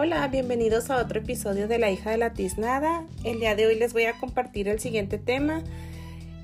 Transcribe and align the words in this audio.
Hola, 0.00 0.28
bienvenidos 0.28 0.90
a 0.90 0.98
otro 0.98 1.18
episodio 1.18 1.66
de 1.66 1.76
La 1.80 1.90
hija 1.90 2.12
de 2.12 2.18
la 2.18 2.32
tiznada. 2.32 3.04
El 3.24 3.40
día 3.40 3.56
de 3.56 3.66
hoy 3.66 3.74
les 3.74 3.92
voy 3.92 4.04
a 4.04 4.12
compartir 4.12 4.68
el 4.68 4.78
siguiente 4.78 5.18
tema 5.18 5.64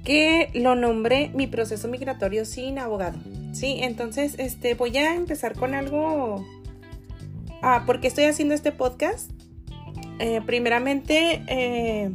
que 0.03 0.51
lo 0.55 0.75
nombré 0.75 1.31
mi 1.35 1.47
proceso 1.47 1.87
migratorio 1.87 2.47
sin 2.47 2.81
abogado. 2.81 3.17
Sí, 3.53 3.79
entonces 3.81 4.35
este 4.39 4.75
voy 4.75 4.97
a 4.97 5.15
empezar 5.15 5.55
con 5.55 5.73
algo 5.73 6.45
Ah, 7.63 7.85
¿por 7.87 8.01
qué 8.01 8.09
estoy 8.09 8.25
haciendo 8.25 8.55
este 8.55 8.73
podcast? 8.73 9.31
Eh, 10.19 10.41
primeramente, 10.45 11.45
eh, 11.47 12.11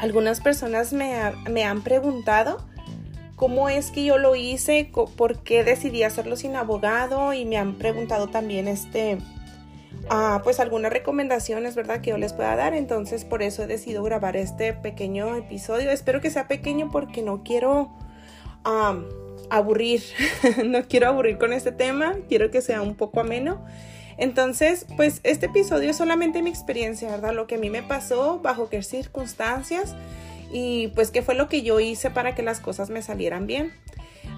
algunas 0.00 0.40
personas 0.40 0.94
me, 0.94 1.16
me, 1.50 1.64
han 1.64 1.82
preguntado 1.82 2.64
cómo 3.36 3.68
es 3.68 3.90
que 3.90 4.06
yo 4.06 4.16
lo 4.16 4.36
hice, 4.36 4.90
por 5.16 5.42
qué 5.42 5.64
decidí 5.64 6.02
hacerlo 6.02 6.36
sin 6.36 6.56
abogado 6.56 7.34
y 7.34 7.44
me 7.44 7.58
han 7.58 7.74
preguntado 7.74 8.28
también 8.28 8.68
este, 8.68 9.18
Pues 10.42 10.58
algunas 10.58 10.92
recomendaciones, 10.92 11.76
¿verdad? 11.76 12.00
Que 12.00 12.10
yo 12.10 12.18
les 12.18 12.32
pueda 12.32 12.56
dar. 12.56 12.74
Entonces 12.74 13.24
por 13.24 13.42
eso 13.42 13.62
he 13.62 13.66
decidido 13.66 14.02
grabar 14.02 14.36
este 14.36 14.72
pequeño 14.72 15.36
episodio. 15.36 15.90
Espero 15.90 16.20
que 16.20 16.30
sea 16.30 16.48
pequeño 16.48 16.90
porque 16.90 17.22
no 17.22 17.42
quiero 17.44 17.92
aburrir. 19.50 20.02
no 20.64 20.82
quiero 20.88 21.08
aburrir 21.08 21.38
con 21.38 21.52
este 21.52 21.70
tema. 21.70 22.16
Quiero 22.28 22.50
que 22.50 22.60
sea 22.60 22.82
un 22.82 22.96
poco 22.96 23.20
ameno. 23.20 23.64
Entonces, 24.18 24.84
pues 24.96 25.20
este 25.22 25.46
episodio 25.46 25.90
es 25.90 25.96
solamente 25.96 26.42
mi 26.42 26.50
experiencia, 26.50 27.08
¿verdad? 27.10 27.32
Lo 27.32 27.46
que 27.46 27.54
a 27.54 27.58
mí 27.58 27.70
me 27.70 27.82
pasó, 27.82 28.40
bajo 28.40 28.68
qué 28.68 28.82
circunstancias 28.82 29.94
y 30.52 30.88
pues 30.88 31.10
qué 31.10 31.22
fue 31.22 31.34
lo 31.34 31.48
que 31.48 31.62
yo 31.62 31.80
hice 31.80 32.10
para 32.10 32.34
que 32.34 32.42
las 32.42 32.60
cosas 32.60 32.90
me 32.90 33.00
salieran 33.00 33.46
bien. 33.46 33.72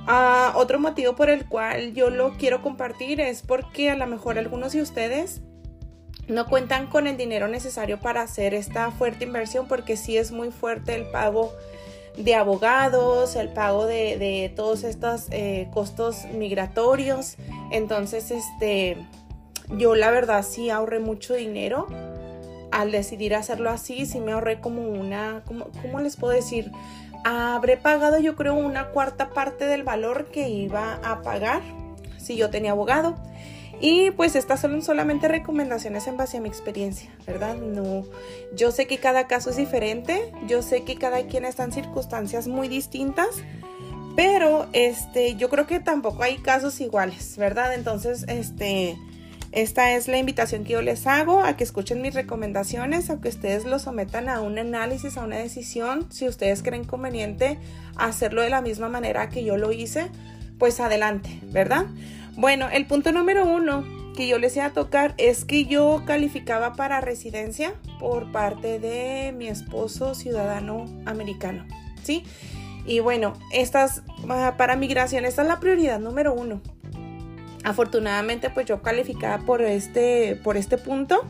Ah, 0.07 0.53
otro 0.55 0.79
motivo 0.79 1.17
por 1.17 1.31
el 1.31 1.47
cual 1.47 1.95
yo 1.95 2.11
lo 2.11 2.37
quiero 2.37 2.63
compartir 2.63 3.21
es 3.21 3.43
porque 3.43 3.91
a 3.91 3.97
lo 3.97 4.07
mejor 4.07 4.39
algunos 4.39 4.73
de 4.73 4.83
ustedes 4.83 5.41
no 6.29 6.47
cuentan 6.47 6.87
con 6.87 7.07
el 7.07 7.17
dinero 7.17 7.49
necesario 7.49 7.99
para 8.01 8.23
hacer 8.23 8.55
esta 8.55 8.91
fuerte 8.91 9.25
inversión 9.25 9.67
porque 9.67 9.97
sí 9.97 10.17
es 10.17 10.31
muy 10.33 10.51
fuerte 10.51 10.95
el 10.95 11.05
pago 11.07 11.53
de 12.17 12.35
abogados, 12.35 13.37
el 13.37 13.49
pago 13.49 13.87
de, 13.87 14.53
todos 14.55 14.85
estos 14.85 15.27
eh, 15.31 15.69
costos 15.73 16.27
migratorios. 16.27 17.37
Entonces, 17.71 18.31
este, 18.31 18.97
yo 19.71 19.95
la 19.95 20.11
verdad 20.11 20.45
sí 20.45 20.71
ahorré 20.71 21.01
mucho 21.01 21.35
dinero 21.35 21.87
al 22.71 22.91
decidir 22.91 23.35
hacerlo 23.35 23.71
así. 23.71 24.07
Sí 24.07 24.21
me 24.21 24.33
ahorré 24.33 24.61
como 24.61 24.83
una, 24.83 25.43
como, 25.47 25.67
¿cómo 25.81 26.01
les 26.01 26.17
puedo 26.17 26.35
decir? 26.35 26.71
Habré 27.25 27.77
pagado 27.77 28.19
yo 28.19 28.35
creo 28.35 28.55
una 28.55 28.89
cuarta 28.89 29.31
parte 29.31 29.67
del 29.67 29.85
valor 29.85 30.27
que 30.27 30.49
iba 30.49 30.99
a 31.05 31.23
pagar 31.23 31.63
si 32.19 32.37
yo 32.37 32.51
tenía 32.51 32.73
abogado. 32.73 33.17
Y 33.83 34.13
pues 34.13 34.37
estas 34.37 34.61
son 34.61 34.81
solamente 34.81 35.27
recomendaciones 35.27 36.07
en 36.07 36.17
base 36.17 36.37
a 36.37 36.41
mi 36.41 36.49
experiencia, 36.49 37.11
¿verdad? 37.27 37.57
No, 37.57 38.05
yo 38.55 38.71
sé 38.71 38.87
que 38.87 38.99
cada 38.99 39.27
caso 39.27 39.51
es 39.51 39.57
diferente, 39.57 40.33
yo 40.47 40.63
sé 40.63 40.85
que 40.85 40.95
cada 40.95 41.27
quien 41.27 41.45
está 41.45 41.65
en 41.65 41.73
circunstancias 41.73 42.47
muy 42.47 42.69
distintas, 42.69 43.43
pero 44.15 44.69
este, 44.73 45.35
yo 45.35 45.49
creo 45.51 45.67
que 45.67 45.81
tampoco 45.81 46.23
hay 46.23 46.39
casos 46.39 46.81
iguales, 46.81 47.37
¿verdad? 47.37 47.75
Entonces, 47.75 48.25
este, 48.29 48.97
esta 49.51 49.95
es 49.95 50.07
la 50.07 50.19
invitación 50.19 50.63
que 50.63 50.75
yo 50.75 50.83
les 50.83 51.09
hago 51.09 51.43
a 51.43 51.57
que 51.57 51.65
escuchen 51.65 52.03
mis 52.03 52.15
recomendaciones, 52.15 53.11
a 53.11 53.21
que 53.21 53.31
ustedes 53.31 53.65
lo 53.65 53.81
sometan 53.81 54.29
a 54.29 54.43
un 54.43 54.61
análisis, 54.61 55.17
a 55.17 55.25
una 55.25 55.39
decisión. 55.39 56.07
Si 56.13 56.29
ustedes 56.29 56.63
creen 56.63 56.85
conveniente 56.85 57.59
hacerlo 57.97 58.43
de 58.43 58.51
la 58.51 58.63
misma 58.63 58.89
manera 58.89 59.29
que 59.29 59.43
yo 59.43 59.57
lo 59.57 59.73
hice, 59.73 60.07
pues 60.59 60.79
adelante, 60.79 61.41
¿verdad? 61.43 61.87
Bueno, 62.37 62.69
el 62.71 62.87
punto 62.87 63.13
número 63.13 63.45
uno 63.45 63.85
que 64.17 64.27
yo 64.27 64.39
les 64.39 64.57
iba 64.57 64.67
a 64.67 64.73
tocar 64.73 65.15
es 65.19 65.45
que 65.45 65.65
yo 65.65 66.03
calificaba 66.07 66.75
para 66.75 67.01
residencia 67.01 67.75
por 67.99 68.31
parte 68.33 68.79
de 68.79 69.33
mi 69.33 69.49
esposo 69.49 70.15
ciudadano 70.15 70.87
americano, 71.07 71.67
¿sí? 72.03 72.25
Y 72.85 73.01
bueno, 73.01 73.35
estas 73.53 74.03
ah, 74.29 74.55
para 74.57 74.77
migración, 74.77 75.25
esta 75.25 75.43
es 75.43 75.49
la 75.49 75.61
prioridad 75.61 75.99
número 76.01 76.35
uno. 76.35 76.61
Afortunadamente, 77.65 78.51
pues 78.51 78.67
yo 78.67 78.83
calificaba 78.83 79.45
por 79.45 79.63
este, 79.63 80.37
por 80.43 80.57
este 80.57 80.79
punto. 80.79 81.25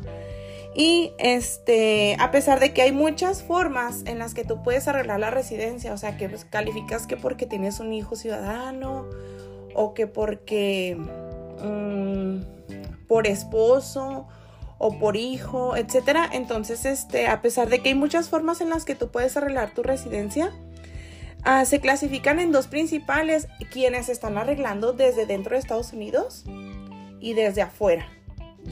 Y 0.74 1.12
este, 1.18 2.16
a 2.18 2.30
pesar 2.30 2.58
de 2.58 2.72
que 2.72 2.80
hay 2.80 2.92
muchas 2.92 3.42
formas 3.42 4.02
en 4.06 4.18
las 4.18 4.32
que 4.32 4.42
tú 4.42 4.62
puedes 4.62 4.88
arreglar 4.88 5.20
la 5.20 5.30
residencia, 5.30 5.92
o 5.92 5.98
sea, 5.98 6.16
que 6.16 6.30
pues, 6.30 6.46
calificas 6.46 7.06
que 7.06 7.18
porque 7.18 7.44
tienes 7.44 7.78
un 7.78 7.92
hijo 7.92 8.16
ciudadano 8.16 9.06
o 9.74 9.94
que 9.94 10.06
porque 10.06 10.96
mm, 11.62 13.06
por 13.06 13.26
esposo 13.26 14.26
o 14.78 14.98
por 14.98 15.16
hijo, 15.16 15.76
etcétera. 15.76 16.28
Entonces, 16.32 16.84
este, 16.86 17.28
a 17.28 17.40
pesar 17.40 17.68
de 17.68 17.80
que 17.80 17.90
hay 17.90 17.94
muchas 17.94 18.28
formas 18.28 18.60
en 18.60 18.70
las 18.70 18.84
que 18.84 18.94
tú 18.94 19.10
puedes 19.10 19.36
arreglar 19.36 19.74
tu 19.74 19.82
residencia, 19.82 20.50
ah, 21.44 21.64
se 21.64 21.78
clasifican 21.80 22.40
en 22.40 22.50
dos 22.50 22.66
principales, 22.66 23.48
quienes 23.70 24.08
están 24.08 24.38
arreglando 24.38 24.92
desde 24.92 25.26
dentro 25.26 25.52
de 25.52 25.60
Estados 25.60 25.92
Unidos 25.92 26.44
y 27.20 27.34
desde 27.34 27.62
afuera. 27.62 28.08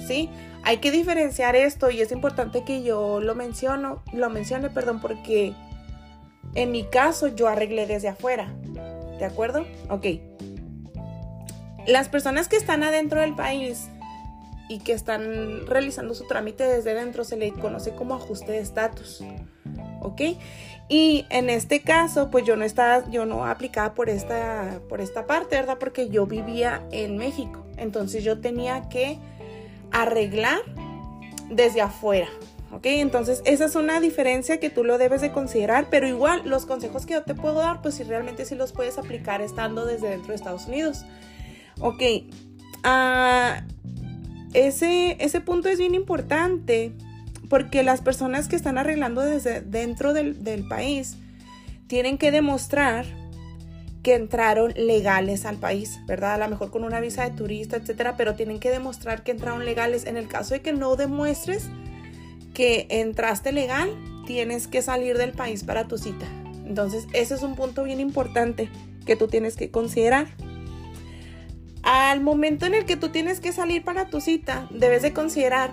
¿Sí? 0.06 0.30
Hay 0.62 0.78
que 0.78 0.90
diferenciar 0.90 1.54
esto 1.54 1.90
y 1.90 2.00
es 2.00 2.10
importante 2.10 2.64
que 2.64 2.82
yo 2.82 3.20
lo 3.20 3.34
menciono, 3.34 4.02
lo 4.12 4.30
mencione, 4.30 4.70
perdón, 4.70 5.00
porque 5.00 5.54
en 6.54 6.72
mi 6.72 6.84
caso 6.84 7.28
yo 7.28 7.46
arreglé 7.46 7.86
desde 7.86 8.08
afuera. 8.08 8.52
¿De 9.18 9.24
acuerdo? 9.26 9.66
Ok 9.90 10.06
las 11.86 12.08
personas 12.08 12.48
que 12.48 12.56
están 12.56 12.82
adentro 12.82 13.20
del 13.20 13.34
país 13.34 13.88
y 14.68 14.78
que 14.78 14.92
están 14.92 15.66
realizando 15.66 16.14
su 16.14 16.26
trámite 16.26 16.64
desde 16.64 16.94
dentro 16.94 17.24
se 17.24 17.36
le 17.36 17.50
conoce 17.52 17.92
como 17.92 18.14
ajuste 18.14 18.52
de 18.52 18.60
estatus. 18.60 19.24
¿Ok? 20.00 20.20
Y 20.88 21.26
en 21.30 21.50
este 21.50 21.82
caso, 21.82 22.30
pues 22.30 22.44
yo 22.44 22.56
no 22.56 22.64
estaba, 22.64 23.08
yo 23.10 23.26
no 23.26 23.46
aplicaba 23.46 23.94
por 23.94 24.08
esta, 24.08 24.80
por 24.88 25.00
esta 25.00 25.26
parte, 25.26 25.56
¿verdad? 25.56 25.78
Porque 25.78 26.08
yo 26.08 26.26
vivía 26.26 26.82
en 26.90 27.16
México. 27.16 27.66
Entonces 27.76 28.22
yo 28.24 28.40
tenía 28.40 28.88
que 28.88 29.18
arreglar 29.90 30.60
desde 31.48 31.80
afuera. 31.80 32.28
¿Ok? 32.72 32.86
Entonces 32.86 33.42
esa 33.46 33.64
es 33.64 33.74
una 33.74 33.98
diferencia 34.00 34.60
que 34.60 34.70
tú 34.70 34.84
lo 34.84 34.98
debes 34.98 35.20
de 35.20 35.32
considerar, 35.32 35.88
pero 35.90 36.06
igual 36.06 36.42
los 36.44 36.66
consejos 36.66 37.06
que 37.06 37.14
yo 37.14 37.24
te 37.24 37.34
puedo 37.34 37.56
dar, 37.56 37.82
pues 37.82 37.96
si 37.96 38.04
realmente 38.04 38.44
sí 38.44 38.54
los 38.54 38.72
puedes 38.72 38.98
aplicar 38.98 39.40
estando 39.40 39.84
desde 39.84 40.08
dentro 40.08 40.28
de 40.28 40.36
Estados 40.36 40.66
Unidos. 40.66 41.04
Ok, 41.80 42.02
ah, 42.84 43.62
ese, 44.52 45.16
ese 45.18 45.40
punto 45.40 45.68
es 45.68 45.78
bien 45.78 45.94
importante 45.94 46.92
porque 47.48 47.82
las 47.82 48.00
personas 48.00 48.48
que 48.48 48.56
están 48.56 48.78
arreglando 48.78 49.22
desde 49.22 49.60
dentro 49.60 50.12
del, 50.12 50.44
del 50.44 50.66
país 50.68 51.16
tienen 51.86 52.18
que 52.18 52.30
demostrar 52.30 53.06
que 54.02 54.14
entraron 54.14 54.72
legales 54.76 55.44
al 55.44 55.56
país, 55.56 56.00
¿verdad? 56.06 56.34
A 56.34 56.38
lo 56.38 56.48
mejor 56.48 56.70
con 56.70 56.84
una 56.84 57.00
visa 57.00 57.28
de 57.28 57.36
turista, 57.36 57.76
etcétera, 57.76 58.16
pero 58.16 58.34
tienen 58.34 58.58
que 58.58 58.70
demostrar 58.70 59.22
que 59.22 59.32
entraron 59.32 59.64
legales. 59.64 60.06
En 60.06 60.16
el 60.16 60.26
caso 60.28 60.54
de 60.54 60.62
que 60.62 60.72
no 60.72 60.96
demuestres 60.96 61.68
que 62.54 62.86
entraste 62.88 63.52
legal, 63.52 63.90
tienes 64.26 64.68
que 64.68 64.82
salir 64.82 65.18
del 65.18 65.32
país 65.32 65.64
para 65.64 65.86
tu 65.86 65.98
cita. 65.98 66.26
Entonces, 66.64 67.06
ese 67.12 67.34
es 67.34 67.42
un 67.42 67.56
punto 67.56 67.82
bien 67.82 68.00
importante 68.00 68.70
que 69.04 69.16
tú 69.16 69.26
tienes 69.26 69.56
que 69.56 69.70
considerar. 69.70 70.28
Al 71.82 72.20
momento 72.20 72.66
en 72.66 72.74
el 72.74 72.84
que 72.84 72.96
tú 72.96 73.08
tienes 73.08 73.40
que 73.40 73.52
salir 73.52 73.84
para 73.84 74.08
tu 74.08 74.20
cita, 74.20 74.68
debes 74.70 75.02
de 75.02 75.12
considerar 75.12 75.70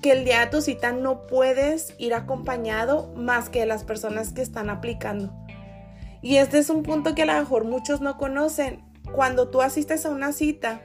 que 0.00 0.12
el 0.12 0.24
día 0.24 0.40
de 0.40 0.46
tu 0.48 0.60
cita 0.60 0.92
no 0.92 1.26
puedes 1.26 1.94
ir 1.98 2.14
acompañado 2.14 3.12
más 3.16 3.48
que 3.48 3.64
las 3.66 3.84
personas 3.84 4.32
que 4.32 4.42
están 4.42 4.70
aplicando. 4.70 5.32
Y 6.20 6.36
este 6.36 6.58
es 6.58 6.70
un 6.70 6.82
punto 6.82 7.14
que 7.14 7.22
a 7.22 7.26
lo 7.26 7.34
mejor 7.34 7.64
muchos 7.64 8.00
no 8.00 8.16
conocen. 8.16 8.82
Cuando 9.14 9.48
tú 9.48 9.60
asistes 9.60 10.06
a 10.06 10.10
una 10.10 10.32
cita, 10.32 10.80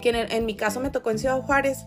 que 0.00 0.10
en, 0.10 0.46
mi 0.46 0.56
caso 0.56 0.80
me 0.80 0.90
tocó 0.90 1.10
en 1.10 1.18
Ciudad 1.18 1.40
Juárez, 1.40 1.86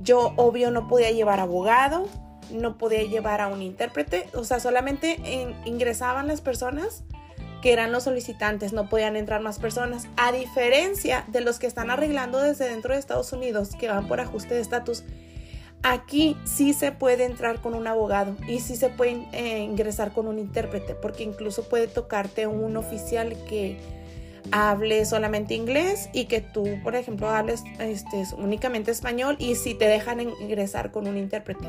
yo 0.00 0.32
obvio 0.36 0.70
no 0.70 0.88
podía 0.88 1.10
llevar 1.10 1.40
abogado, 1.40 2.08
no 2.50 2.78
podía 2.78 3.02
llevar 3.02 3.40
a 3.40 3.48
un 3.48 3.62
intérprete, 3.62 4.28
o 4.34 4.44
sea, 4.44 4.60
solamente 4.60 5.18
ingresaban 5.64 6.26
las 6.26 6.40
personas 6.40 7.04
que 7.66 7.72
eran 7.72 7.90
los 7.90 8.04
solicitantes, 8.04 8.72
no 8.72 8.88
podían 8.88 9.16
entrar 9.16 9.40
más 9.40 9.58
personas, 9.58 10.06
a 10.16 10.30
diferencia 10.30 11.24
de 11.26 11.40
los 11.40 11.58
que 11.58 11.66
están 11.66 11.90
arreglando 11.90 12.40
desde 12.40 12.68
dentro 12.68 12.94
de 12.94 13.00
Estados 13.00 13.32
Unidos, 13.32 13.70
que 13.76 13.88
van 13.88 14.06
por 14.06 14.20
ajuste 14.20 14.54
de 14.54 14.60
estatus. 14.60 15.02
Aquí 15.82 16.36
sí 16.44 16.74
se 16.74 16.92
puede 16.92 17.24
entrar 17.24 17.60
con 17.60 17.74
un 17.74 17.88
abogado 17.88 18.36
y 18.46 18.60
sí 18.60 18.76
se 18.76 18.88
puede 18.88 19.26
eh, 19.32 19.64
ingresar 19.64 20.12
con 20.12 20.28
un 20.28 20.38
intérprete, 20.38 20.94
porque 20.94 21.24
incluso 21.24 21.68
puede 21.68 21.88
tocarte 21.88 22.46
un 22.46 22.76
oficial 22.76 23.36
que 23.48 23.80
hable 24.52 25.04
solamente 25.04 25.54
inglés 25.54 26.08
y 26.12 26.26
que 26.26 26.40
tú, 26.40 26.68
por 26.84 26.94
ejemplo, 26.94 27.30
hables 27.30 27.64
este, 27.80 28.22
únicamente 28.38 28.92
español 28.92 29.34
y 29.40 29.56
si 29.56 29.74
te 29.74 29.88
dejan 29.88 30.20
ingresar 30.20 30.92
con 30.92 31.08
un 31.08 31.16
intérprete. 31.16 31.66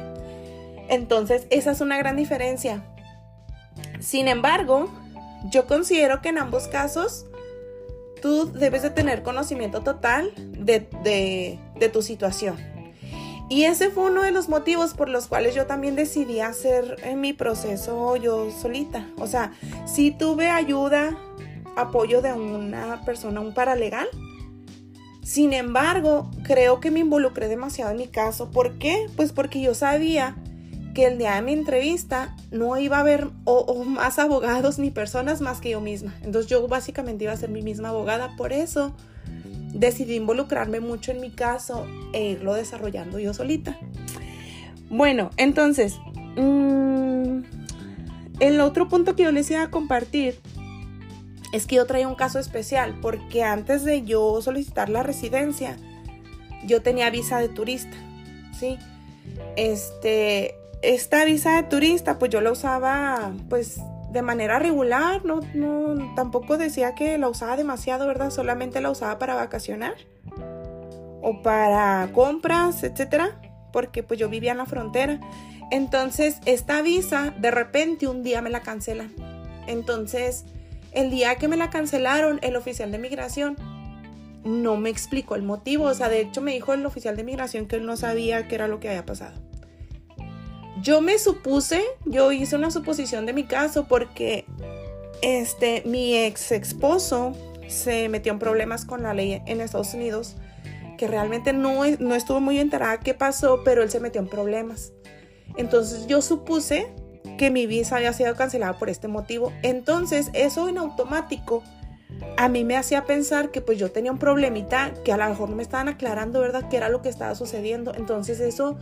Entonces, 0.90 1.48
esa 1.50 1.72
es 1.72 1.82
una 1.82 1.98
gran 1.98 2.18
diferencia. 2.18 2.84
Sin 4.00 4.28
embargo, 4.28 4.92
yo 5.46 5.68
considero 5.68 6.22
que 6.22 6.30
en 6.30 6.38
ambos 6.38 6.68
casos 6.68 7.26
tú 8.22 8.52
debes 8.52 8.82
de 8.82 8.90
tener 8.90 9.24
conocimiento 9.24 9.82
total 9.82 10.32
de, 10.36 11.60
tu 11.94 12.02
situación. 12.02 12.58
Y 13.50 13.64
ese 13.64 13.90
fue 13.90 14.12
uno 14.12 14.24
de 14.24 14.32
los 14.32 14.50
motivos 14.50 14.94
por 14.94 15.08
los 15.08 15.28
cuales 15.28 15.56
yo 15.56 15.66
también 15.68 15.96
decidí 15.96 16.42
hacer 16.42 16.98
en 17.04 17.22
mi 17.22 17.32
proceso 17.32 18.18
yo 18.18 18.52
solita. 18.52 19.08
O 19.18 19.28
sea, 19.28 19.54
sí 19.86 20.12
tuve 20.12 20.50
ayuda, 20.50 21.18
apoyo 21.78 22.22
de 22.22 22.34
una 22.34 23.02
persona, 23.06 23.40
un 23.40 23.54
paralegal. 23.54 24.08
Sin 25.24 25.54
embargo, 25.54 26.30
creo 26.44 26.82
que 26.82 26.92
me 26.92 27.00
involucré 27.00 27.48
demasiado 27.48 27.92
en 27.92 27.98
mi 27.98 28.08
caso. 28.08 28.52
¿Por 28.52 28.78
qué? 28.80 29.06
Pues 29.16 29.32
porque 29.32 29.62
yo 29.62 29.74
sabía 29.76 30.36
que 30.98 31.06
el 31.06 31.20
día 31.20 31.36
de 31.36 31.44
mi 31.44 31.54
entrevista 31.54 32.36
no 32.50 32.76
iba 32.76 32.98
a 32.98 33.02
haber 33.02 33.30
más 33.86 34.18
abogados 34.18 34.80
ni 34.80 34.90
personas 34.90 35.42
más 35.42 35.62
que 35.62 35.70
yo 35.70 35.80
misma. 35.80 36.16
Entonces 36.24 36.50
yo 36.50 36.68
básicamente 36.68 37.26
iba 37.26 37.34
a 37.34 37.38
ser 37.38 37.52
mi 37.52 37.62
misma 37.62 37.90
abogada. 37.90 38.36
Por 38.36 38.52
eso 38.52 38.96
decidí 39.76 40.16
involucrarme 40.16 40.80
mucho 40.80 41.12
en 41.12 41.22
mi 41.22 41.30
caso 41.30 41.86
e 42.14 42.32
irlo 42.32 42.56
desarrollando 42.56 43.20
yo 43.20 43.36
solita. 43.36 43.78
Bueno, 44.90 45.30
entonces, 45.38 46.00
mm, 46.36 47.42
el 48.40 48.60
otro 48.60 48.90
punto 48.90 49.16
que 49.16 49.22
yo 49.22 49.32
les 49.32 49.52
iba 49.52 49.62
a 49.62 49.70
compartir 49.70 50.40
es 51.54 51.68
que 51.68 51.76
yo 51.76 51.86
traía 51.86 52.08
un 52.08 52.16
caso 52.16 52.40
especial 52.40 52.98
porque 53.04 53.44
antes 53.44 53.84
de 53.84 54.02
yo 54.02 54.42
solicitar 54.42 54.90
la 54.90 55.04
residencia, 55.04 55.78
yo 56.66 56.82
tenía 56.82 57.12
visa 57.12 57.38
de 57.38 57.50
turista, 57.50 57.96
¿sí? 58.60 58.80
Este, 59.56 60.56
esta 60.82 61.26
visa 61.26 61.56
de 61.56 61.64
turista, 61.64 62.20
pues 62.20 62.32
yo 62.32 62.42
la 62.42 62.52
usaba, 62.52 63.34
pues 63.50 63.80
de 64.12 64.22
manera 64.22 64.60
regular, 64.60 65.26
no, 65.26 65.42
no, 65.54 66.16
tampoco 66.16 66.58
decía 66.58 66.96
que 66.96 67.18
la 67.18 67.30
usaba 67.30 67.58
demasiado, 67.58 68.08
¿verdad? 68.08 68.30
Solamente 68.30 68.82
la 68.82 68.90
usaba 68.90 69.20
para 69.20 69.36
vacacionar 69.36 69.96
o 71.22 71.42
para 71.42 72.10
compras, 72.14 72.84
etcétera, 72.84 73.40
porque 73.74 74.04
pues 74.04 74.20
yo 74.20 74.30
vivía 74.30 74.52
en 74.52 74.58
la 74.58 74.66
frontera. 74.66 75.20
Entonces, 75.72 76.38
esta 76.46 76.82
visa, 76.82 77.34
de 77.38 77.52
repente 77.52 78.08
un 78.08 78.24
día 78.24 78.42
me 78.42 78.50
la 78.50 78.62
cancelan. 78.62 79.14
Entonces, 79.68 80.46
el 80.94 81.10
día 81.10 81.36
que 81.36 81.48
me 81.48 81.58
la 81.58 81.70
cancelaron, 81.70 82.40
el 82.42 82.56
oficial 82.56 82.92
de 82.92 82.98
migración 82.98 83.58
no 84.46 84.78
me 84.78 84.90
explicó 84.90 85.36
el 85.36 85.44
motivo. 85.44 85.86
O 85.86 85.94
sea, 85.94 86.08
de 86.08 86.22
hecho 86.22 86.42
me 86.42 86.54
dijo 86.54 86.74
el 86.74 86.86
oficial 86.86 87.18
de 87.18 87.26
migración 87.26 87.68
que 87.68 87.76
él 87.76 87.86
no 87.86 87.98
sabía 87.98 88.48
qué 88.48 88.56
era 88.56 88.70
lo 88.70 88.80
que 88.80 88.88
había 88.88 89.06
pasado. 89.06 89.38
Yo 90.82 91.02
me 91.02 91.18
supuse, 91.18 91.84
yo 92.06 92.32
hice 92.32 92.56
una 92.56 92.72
suposición 92.72 93.26
de 93.26 93.34
mi 93.34 93.44
caso 93.44 93.88
porque 93.88 94.46
este, 95.22 95.84
mi 95.86 96.16
ex 96.16 96.52
esposo 96.52 97.34
se 97.68 98.10
metió 98.10 98.32
en 98.32 98.40
problemas 98.40 98.86
con 98.86 99.04
la 99.04 99.14
ley 99.14 99.42
en 99.46 99.62
Estados 99.62 99.94
Unidos, 99.94 100.36
que 100.98 101.08
realmente 101.08 101.54
no, 101.54 101.82
no 102.00 102.16
estuvo 102.16 102.40
muy 102.40 102.60
enterada 102.60 103.00
qué 103.00 103.14
pasó, 103.14 103.62
pero 103.64 103.84
él 103.84 103.90
se 103.90 104.00
metió 104.00 104.22
en 104.22 104.28
problemas. 104.28 104.94
Entonces 105.58 106.08
yo 106.08 106.22
supuse 106.22 106.88
que 107.38 107.52
mi 107.52 107.68
visa 107.68 107.98
había 107.98 108.14
sido 108.14 108.36
cancelada 108.36 108.78
por 108.78 108.90
este 108.90 109.08
motivo. 109.08 109.52
Entonces 109.64 110.30
eso 110.34 110.70
en 110.70 110.78
automático 110.78 111.64
a 112.38 112.50
mí 112.50 112.64
me 112.64 112.78
hacía 112.78 113.06
pensar 113.06 113.52
que 113.52 113.62
pues 113.62 113.78
yo 113.78 113.92
tenía 113.92 114.12
un 114.12 114.18
problemita 114.18 114.94
que 115.04 115.12
a 115.12 115.18
lo 115.18 115.28
mejor 115.28 115.50
no 115.50 115.56
me 115.56 115.64
estaban 115.64 115.88
aclarando, 115.88 116.40
¿verdad? 116.40 116.68
¿Qué 116.70 116.78
era 116.78 116.90
lo 116.90 117.02
que 117.02 117.10
estaba 117.10 117.36
sucediendo? 117.36 117.94
Entonces 117.96 118.40
eso 118.40 118.78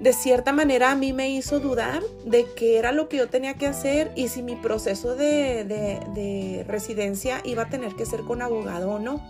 de 0.00 0.12
cierta 0.12 0.52
manera 0.52 0.90
a 0.90 0.96
mí 0.96 1.12
me 1.12 1.30
hizo 1.30 1.60
dudar 1.60 2.02
de 2.24 2.46
qué 2.56 2.78
era 2.78 2.92
lo 2.92 3.08
que 3.08 3.18
yo 3.18 3.28
tenía 3.28 3.54
que 3.54 3.66
hacer 3.66 4.10
y 4.16 4.28
si 4.28 4.42
mi 4.42 4.56
proceso 4.56 5.14
de, 5.14 6.64
residencia 6.66 7.40
iba 7.44 7.62
a 7.62 7.68
tener 7.68 7.94
que 7.94 8.06
ser 8.06 8.20
con 8.22 8.42
abogado 8.42 8.92
o 8.92 8.98
no. 8.98 9.22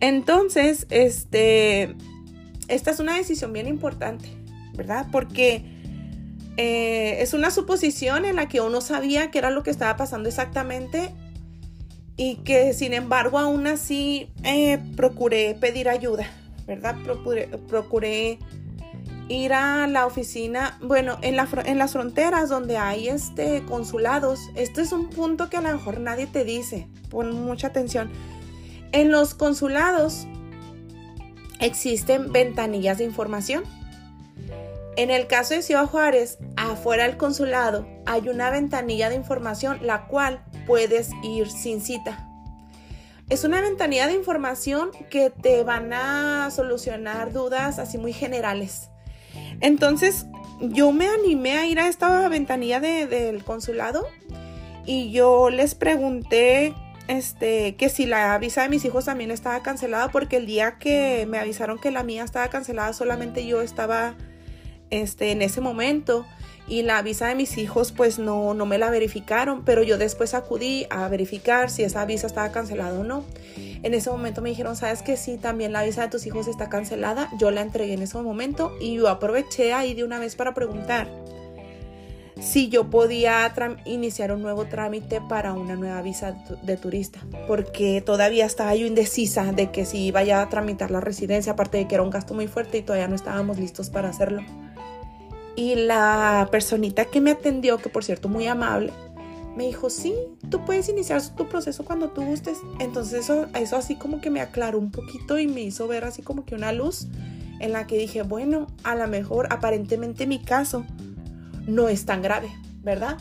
Entonces, 0.00 0.86
este, 0.90 1.94
esta 2.68 2.90
es 2.90 3.00
una 3.00 3.16
decisión 3.16 3.52
bien 3.52 3.66
importante, 3.66 4.28
¿verdad? 4.74 5.06
Porque 5.12 5.64
eh, 6.56 7.22
es 7.22 7.32
una 7.32 7.50
suposición 7.50 8.24
en 8.24 8.36
la 8.36 8.48
que 8.48 8.60
uno 8.60 8.80
sabía 8.80 9.30
qué 9.30 9.38
era 9.38 9.50
lo 9.50 9.62
que 9.62 9.70
estaba 9.70 9.96
pasando 9.96 10.28
exactamente 10.28 11.14
y 12.16 12.36
que 12.36 12.74
sin 12.74 12.92
embargo 12.92 13.38
aún 13.38 13.66
así 13.66 14.30
eh, 14.44 14.78
procuré 14.94 15.56
pedir 15.58 15.88
ayuda, 15.88 16.26
¿verdad? 16.66 16.96
Procuré 17.66 18.38
ir 19.30 19.52
a 19.52 19.86
la 19.86 20.06
oficina, 20.06 20.76
bueno, 20.82 21.18
en, 21.22 21.36
la, 21.36 21.48
en 21.64 21.78
las 21.78 21.92
fronteras 21.92 22.48
donde 22.48 22.76
hay 22.76 23.08
este, 23.08 23.64
consulados, 23.64 24.40
este 24.56 24.82
es 24.82 24.92
un 24.92 25.08
punto 25.08 25.48
que 25.48 25.56
a 25.56 25.60
lo 25.60 25.72
mejor 25.72 26.00
nadie 26.00 26.26
te 26.26 26.44
dice, 26.44 26.88
pon 27.10 27.32
mucha 27.32 27.68
atención. 27.68 28.10
En 28.92 29.12
los 29.12 29.34
consulados 29.34 30.26
existen 31.60 32.32
ventanillas 32.32 32.98
de 32.98 33.04
información. 33.04 33.62
En 34.96 35.10
el 35.10 35.28
caso 35.28 35.54
de 35.54 35.62
Ciudad 35.62 35.86
Juárez, 35.86 36.38
afuera 36.56 37.04
del 37.04 37.16
consulado 37.16 37.86
hay 38.06 38.28
una 38.28 38.50
ventanilla 38.50 39.08
de 39.08 39.14
información 39.14 39.78
la 39.82 40.08
cual 40.08 40.44
puedes 40.66 41.10
ir 41.22 41.48
sin 41.48 41.80
cita. 41.80 42.26
Es 43.28 43.44
una 43.44 43.60
ventanilla 43.60 44.08
de 44.08 44.14
información 44.14 44.90
que 45.08 45.30
te 45.30 45.62
van 45.62 45.92
a 45.92 46.50
solucionar 46.50 47.32
dudas 47.32 47.78
así 47.78 47.96
muy 47.96 48.12
generales. 48.12 48.89
Entonces 49.60 50.26
yo 50.60 50.92
me 50.92 51.06
animé 51.08 51.58
a 51.58 51.66
ir 51.66 51.80
a 51.80 51.88
esta 51.88 52.28
ventanilla 52.28 52.80
del 52.80 53.44
consulado 53.44 54.06
y 54.86 55.10
yo 55.10 55.50
les 55.50 55.74
pregunté 55.74 56.74
este, 57.08 57.76
que 57.76 57.88
si 57.88 58.06
la 58.06 58.38
visa 58.38 58.62
de 58.62 58.68
mis 58.68 58.84
hijos 58.84 59.06
también 59.06 59.30
estaba 59.30 59.62
cancelada 59.62 60.10
porque 60.10 60.36
el 60.36 60.46
día 60.46 60.78
que 60.78 61.26
me 61.28 61.38
avisaron 61.38 61.78
que 61.78 61.90
la 61.90 62.02
mía 62.02 62.24
estaba 62.24 62.48
cancelada 62.48 62.92
solamente 62.92 63.46
yo 63.46 63.62
estaba 63.62 64.14
este, 64.90 65.32
en 65.32 65.42
ese 65.42 65.60
momento 65.60 66.26
y 66.66 66.82
la 66.82 67.02
visa 67.02 67.28
de 67.28 67.34
mis 67.34 67.58
hijos 67.58 67.92
pues 67.92 68.18
no, 68.18 68.54
no 68.54 68.66
me 68.66 68.78
la 68.78 68.90
verificaron, 68.90 69.64
pero 69.64 69.82
yo 69.82 69.98
después 69.98 70.34
acudí 70.34 70.86
a 70.90 71.08
verificar 71.08 71.70
si 71.70 71.82
esa 71.82 72.04
visa 72.04 72.26
estaba 72.26 72.52
cancelada 72.52 72.98
o 72.98 73.04
no. 73.04 73.24
En 73.82 73.94
ese 73.94 74.10
momento 74.10 74.42
me 74.42 74.50
dijeron, 74.50 74.76
sabes 74.76 75.02
que 75.02 75.16
sí, 75.16 75.38
también 75.38 75.72
la 75.72 75.82
visa 75.82 76.02
de 76.02 76.08
tus 76.08 76.26
hijos 76.26 76.48
está 76.48 76.68
cancelada. 76.68 77.30
Yo 77.38 77.50
la 77.50 77.62
entregué 77.62 77.94
en 77.94 78.02
ese 78.02 78.18
momento 78.18 78.72
y 78.80 78.94
yo 78.94 79.08
aproveché 79.08 79.72
ahí 79.72 79.94
de 79.94 80.04
una 80.04 80.18
vez 80.18 80.36
para 80.36 80.54
preguntar 80.54 81.08
si 82.40 82.68
yo 82.68 82.88
podía 82.88 83.52
iniciar 83.84 84.32
un 84.32 84.42
nuevo 84.42 84.64
trámite 84.64 85.20
para 85.20 85.52
una 85.52 85.76
nueva 85.76 86.00
visa 86.02 86.36
de 86.62 86.76
turista, 86.76 87.20
porque 87.46 88.00
todavía 88.00 88.46
estaba 88.46 88.74
yo 88.74 88.86
indecisa 88.86 89.52
de 89.52 89.70
que 89.70 89.84
si 89.84 90.06
iba 90.06 90.20
a 90.20 90.48
tramitar 90.48 90.90
la 90.90 91.00
residencia, 91.00 91.52
aparte 91.52 91.78
de 91.78 91.86
que 91.86 91.94
era 91.94 92.02
un 92.02 92.10
gasto 92.10 92.34
muy 92.34 92.46
fuerte 92.46 92.78
y 92.78 92.82
todavía 92.82 93.08
no 93.08 93.14
estábamos 93.14 93.58
listos 93.58 93.90
para 93.90 94.08
hacerlo. 94.08 94.42
Y 95.56 95.74
la 95.74 96.48
personita 96.50 97.04
que 97.04 97.20
me 97.20 97.32
atendió, 97.32 97.78
que 97.78 97.88
por 97.88 98.04
cierto 98.04 98.28
muy 98.28 98.46
amable, 98.46 98.92
me 99.56 99.66
dijo, 99.66 99.90
sí, 99.90 100.14
tú 100.48 100.64
puedes 100.64 100.88
iniciar 100.88 101.20
tu 101.36 101.48
proceso 101.48 101.84
cuando 101.84 102.10
tú 102.10 102.22
gustes. 102.22 102.58
Entonces 102.78 103.28
eso, 103.28 103.76
así 103.76 103.96
como 103.96 104.20
que 104.20 104.30
me 104.30 104.40
aclaró 104.40 104.78
un 104.78 104.90
poquito 104.90 105.38
y 105.38 105.46
me 105.48 105.60
hizo 105.60 105.86
ver 105.88 106.04
así 106.04 106.22
como 106.22 106.44
que 106.44 106.54
una 106.54 106.72
luz 106.72 107.08
en 107.58 107.72
la 107.72 107.86
que 107.86 107.98
dije, 107.98 108.22
bueno, 108.22 108.68
a 108.84 108.94
lo 108.94 109.06
mejor 109.08 109.48
aparentemente 109.50 110.26
mi 110.26 110.40
caso 110.40 110.84
no 111.66 111.88
es 111.88 112.06
tan 112.06 112.22
grave, 112.22 112.50
¿verdad? 112.82 113.18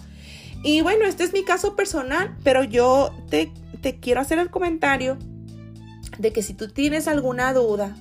Y 0.63 0.81
bueno, 0.81 1.05
este 1.05 1.23
es 1.23 1.33
mi 1.33 1.43
caso 1.43 1.75
personal, 1.75 2.37
pero 2.43 2.63
yo 2.63 3.13
te, 3.29 3.51
te 3.81 3.99
quiero 3.99 4.21
hacer 4.21 4.39
el 4.39 4.49
comentario 4.49 5.17
de 6.17 6.31
que 6.31 6.41
si 6.41 6.53
tú 6.53 6.69
tienes 6.69 7.07
alguna 7.07 7.53
duda 7.53 7.95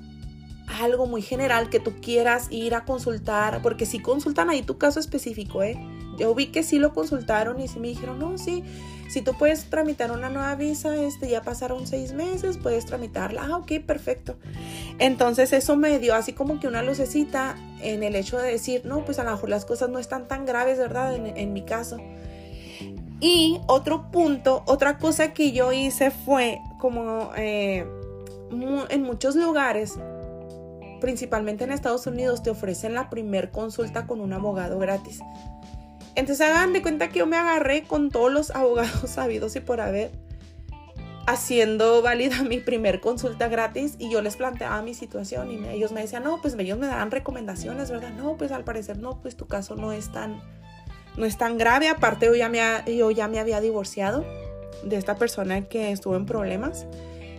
algo 0.80 1.06
muy 1.06 1.22
general 1.22 1.70
que 1.70 1.80
tú 1.80 1.94
quieras 2.00 2.48
ir 2.50 2.74
a 2.74 2.84
consultar, 2.84 3.60
porque 3.62 3.86
si 3.86 4.00
consultan 4.00 4.50
ahí 4.50 4.62
tu 4.62 4.78
caso 4.78 5.00
específico, 5.00 5.62
¿eh? 5.62 5.78
Yo 6.18 6.34
vi 6.34 6.46
que 6.46 6.62
sí 6.62 6.78
lo 6.78 6.92
consultaron 6.92 7.60
y 7.60 7.68
sí 7.68 7.78
me 7.78 7.88
dijeron, 7.88 8.18
no, 8.18 8.38
sí, 8.38 8.64
si 9.08 9.22
tú 9.22 9.34
puedes 9.34 9.70
tramitar 9.70 10.10
una 10.10 10.28
nueva 10.28 10.54
visa, 10.54 10.94
este, 10.96 11.28
ya 11.28 11.42
pasaron 11.42 11.86
seis 11.86 12.12
meses, 12.12 12.58
puedes 12.58 12.84
tramitarla. 12.84 13.46
Ah, 13.46 13.56
ok, 13.56 13.80
perfecto. 13.86 14.36
Entonces 14.98 15.52
eso 15.52 15.76
me 15.76 15.98
dio 15.98 16.14
así 16.14 16.34
como 16.34 16.60
que 16.60 16.68
una 16.68 16.82
lucecita 16.82 17.56
en 17.80 18.02
el 18.02 18.16
hecho 18.16 18.36
de 18.36 18.50
decir, 18.50 18.82
no, 18.84 19.04
pues 19.04 19.18
a 19.18 19.24
lo 19.24 19.30
mejor 19.30 19.48
las 19.48 19.64
cosas 19.64 19.88
no 19.88 19.98
están 19.98 20.28
tan 20.28 20.44
graves, 20.44 20.78
¿verdad? 20.78 21.14
En, 21.14 21.52
mi 21.52 21.62
caso. 21.62 21.98
Y 23.20 23.60
otro 23.66 24.10
punto, 24.10 24.62
otra 24.66 24.98
cosa 24.98 25.32
que 25.32 25.52
yo 25.52 25.72
hice 25.72 26.10
fue 26.10 26.60
como 26.78 27.30
eh, 27.36 27.86
en 28.90 29.02
muchos 29.02 29.36
lugares 29.36 29.98
principalmente 31.00 31.64
en 31.64 31.72
Estados 31.72 32.06
Unidos, 32.06 32.42
te 32.42 32.50
ofrecen 32.50 32.94
la 32.94 33.10
primer 33.10 33.50
consulta 33.50 34.06
con 34.06 34.20
un 34.20 34.32
abogado 34.32 34.78
gratis. 34.78 35.20
Entonces 36.14 36.46
hagan 36.48 36.72
de 36.72 36.82
cuenta 36.82 37.08
que 37.10 37.20
yo 37.20 37.26
me 37.26 37.36
agarré 37.36 37.84
con 37.84 38.10
todos 38.10 38.32
los 38.32 38.50
abogados 38.54 39.10
sabidos 39.10 39.54
y 39.56 39.60
por 39.60 39.80
haber 39.80 40.10
haciendo 41.28 42.00
válida 42.00 42.42
mi 42.42 42.58
primer 42.58 43.00
consulta 43.00 43.48
gratis 43.48 43.96
y 43.98 44.10
yo 44.10 44.22
les 44.22 44.36
planteaba 44.36 44.80
mi 44.80 44.94
situación 44.94 45.50
y 45.52 45.68
ellos 45.68 45.92
me 45.92 46.00
decían, 46.00 46.24
no, 46.24 46.40
pues 46.40 46.56
ellos 46.58 46.78
me 46.78 46.86
dan 46.86 47.10
recomendaciones, 47.10 47.90
¿verdad? 47.90 48.12
No, 48.16 48.38
pues 48.38 48.50
al 48.50 48.64
parecer 48.64 48.98
no, 48.98 49.20
pues 49.20 49.36
tu 49.36 49.46
caso 49.46 49.76
no 49.76 49.92
es 49.92 50.10
tan, 50.10 50.40
no 51.18 51.26
es 51.26 51.36
tan 51.36 51.58
grave, 51.58 51.88
aparte 51.88 52.26
yo 52.26 52.34
ya 52.34 52.48
me, 52.48 52.60
yo 52.86 53.10
ya 53.10 53.28
me 53.28 53.38
había 53.38 53.60
divorciado 53.60 54.24
de 54.82 54.96
esta 54.96 55.16
persona 55.16 55.66
que 55.66 55.92
estuvo 55.92 56.16
en 56.16 56.24
problemas. 56.24 56.86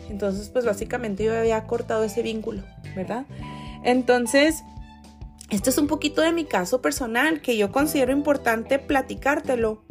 Entonces, 0.10 0.50
pues 0.50 0.66
básicamente 0.66 1.24
yo 1.24 1.38
había 1.38 1.66
cortado 1.66 2.04
ese 2.04 2.22
vínculo, 2.22 2.64
¿verdad? 2.96 3.26
Entonces, 3.84 4.64
esto 5.50 5.70
es 5.70 5.78
un 5.78 5.88
poquito 5.88 6.22
de 6.22 6.32
mi 6.32 6.46
caso 6.46 6.82
personal 6.82 7.42
que 7.42 7.58
yo 7.58 7.72
considero 7.72 8.12
importante 8.12 8.80
platicártelo 8.80 9.84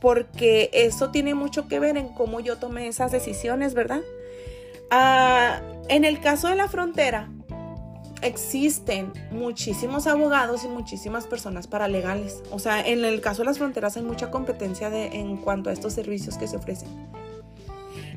porque 0.00 0.70
eso 0.72 1.10
tiene 1.10 1.34
mucho 1.34 1.68
que 1.68 1.80
ver 1.80 1.96
en 1.96 2.08
cómo 2.08 2.40
yo 2.40 2.58
tomé 2.58 2.86
esas 2.86 3.12
decisiones, 3.12 3.74
¿verdad? 3.74 4.00
Ah, 4.90 5.60
en 5.88 6.04
el 6.04 6.20
caso 6.20 6.48
de 6.48 6.54
la 6.54 6.68
frontera, 6.68 7.30
existen 8.22 9.12
muchísimos 9.30 10.06
abogados 10.06 10.64
y 10.64 10.68
muchísimas 10.68 11.26
personas 11.26 11.66
paralegales. 11.66 12.42
O 12.50 12.58
sea, 12.58 12.80
en 12.86 13.04
el 13.04 13.20
caso 13.20 13.42
de 13.42 13.46
las 13.46 13.58
fronteras 13.58 13.96
hay 13.96 14.02
mucha 14.02 14.30
competencia 14.30 14.90
de, 14.90 15.06
en 15.06 15.36
cuanto 15.36 15.70
a 15.70 15.72
estos 15.72 15.92
servicios 15.92 16.36
que 16.38 16.48
se 16.48 16.56
ofrecen. 16.56 16.88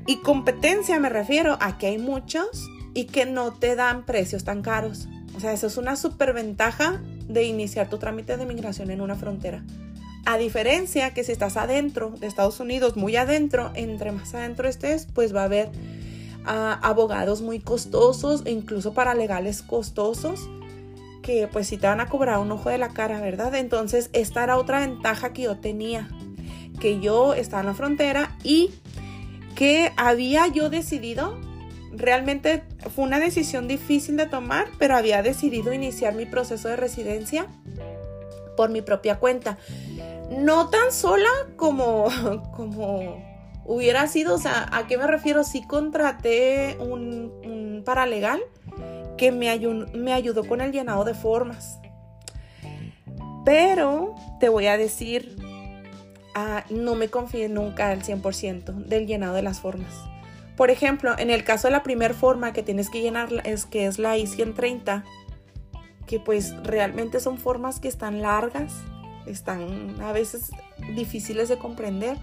Y 0.05 0.17
competencia 0.17 0.99
me 0.99 1.09
refiero 1.09 1.57
a 1.61 1.77
que 1.77 1.87
hay 1.87 1.97
muchos 1.97 2.69
y 2.93 3.05
que 3.05 3.25
no 3.25 3.53
te 3.53 3.75
dan 3.75 4.05
precios 4.05 4.43
tan 4.43 4.61
caros. 4.61 5.07
O 5.35 5.39
sea, 5.39 5.53
eso 5.53 5.67
es 5.67 5.77
una 5.77 5.95
superventaja 5.95 7.01
de 7.27 7.43
iniciar 7.43 7.89
tu 7.89 7.97
trámite 7.97 8.37
de 8.37 8.45
migración 8.45 8.91
en 8.91 9.01
una 9.01 9.15
frontera. 9.15 9.63
A 10.25 10.37
diferencia 10.37 11.13
que 11.13 11.23
si 11.23 11.31
estás 11.31 11.57
adentro 11.57 12.11
de 12.19 12.27
Estados 12.27 12.59
Unidos, 12.59 12.95
muy 12.95 13.15
adentro, 13.15 13.71
entre 13.75 14.11
más 14.11 14.33
adentro 14.33 14.67
estés, 14.67 15.07
pues 15.13 15.33
va 15.35 15.41
a 15.41 15.45
haber 15.45 15.69
a 16.45 16.73
abogados 16.73 17.41
muy 17.41 17.59
costosos 17.59 18.43
e 18.45 18.51
incluso 18.51 18.93
legales 19.15 19.61
costosos 19.61 20.49
que 21.21 21.47
pues 21.47 21.67
si 21.67 21.77
te 21.77 21.85
van 21.85 21.99
a 21.99 22.07
cobrar 22.07 22.39
un 22.39 22.51
ojo 22.51 22.69
de 22.69 22.79
la 22.79 22.89
cara, 22.89 23.21
¿verdad? 23.21 23.53
Entonces 23.55 24.09
esta 24.13 24.43
era 24.43 24.57
otra 24.57 24.79
ventaja 24.79 25.33
que 25.33 25.43
yo 25.43 25.57
tenía, 25.57 26.09
que 26.79 26.99
yo 26.99 27.33
estaba 27.33 27.61
en 27.61 27.67
la 27.67 27.73
frontera 27.75 28.35
y 28.43 28.71
que 29.55 29.91
había 29.97 30.47
yo 30.47 30.69
decidido, 30.69 31.39
realmente 31.91 32.63
fue 32.93 33.05
una 33.05 33.19
decisión 33.19 33.67
difícil 33.67 34.17
de 34.17 34.25
tomar, 34.25 34.67
pero 34.79 34.95
había 34.95 35.21
decidido 35.21 35.73
iniciar 35.73 36.13
mi 36.13 36.25
proceso 36.25 36.67
de 36.69 36.75
residencia 36.75 37.47
por 38.55 38.69
mi 38.69 38.81
propia 38.81 39.19
cuenta. 39.19 39.57
No 40.29 40.69
tan 40.69 40.91
sola 40.91 41.29
como, 41.55 42.07
como 42.55 43.23
hubiera 43.65 44.07
sido, 44.07 44.35
o 44.35 44.37
sea, 44.37 44.67
¿a 44.71 44.87
qué 44.87 44.97
me 44.97 45.07
refiero? 45.07 45.43
Sí 45.43 45.63
contraté 45.65 46.77
un, 46.79 47.81
paralegal 47.85 48.39
que 49.17 49.31
me, 49.31 49.57
me 49.95 50.13
ayudó 50.13 50.43
con 50.47 50.61
el 50.61 50.71
llenado 50.71 51.03
de 51.03 51.15
formas. 51.15 51.79
Pero 53.43 54.13
te 54.39 54.49
voy 54.49 54.67
a 54.67 54.77
decir, 54.77 55.35
no 56.69 56.95
me 56.95 57.09
confíe 57.09 57.49
nunca 57.49 57.89
al 57.89 58.03
100% 58.03 58.85
del 58.85 59.07
llenado 59.07 59.35
de 59.35 59.41
las 59.41 59.59
formas. 59.59 59.93
Por 60.55 60.69
ejemplo, 60.69 61.15
en 61.17 61.29
el 61.29 61.43
caso 61.43 61.67
de 61.67 61.71
la 61.71 61.83
primera 61.83 62.13
forma 62.13 62.53
que 62.53 62.63
tienes 62.63 62.89
que 62.89 63.01
llenar 63.01 63.29
es 63.45 63.65
que 63.65 63.85
es 63.85 63.97
la 63.99 64.17
I-130, 64.17 65.03
que 66.05 66.19
pues 66.19 66.53
realmente 66.63 67.19
son 67.19 67.37
formas 67.37 67.79
que 67.79 67.87
están 67.87 68.21
largas, 68.21 68.73
están 69.25 69.95
a 70.01 70.11
veces 70.11 70.51
difíciles 70.95 71.49
de 71.49 71.57
comprender. 71.57 72.17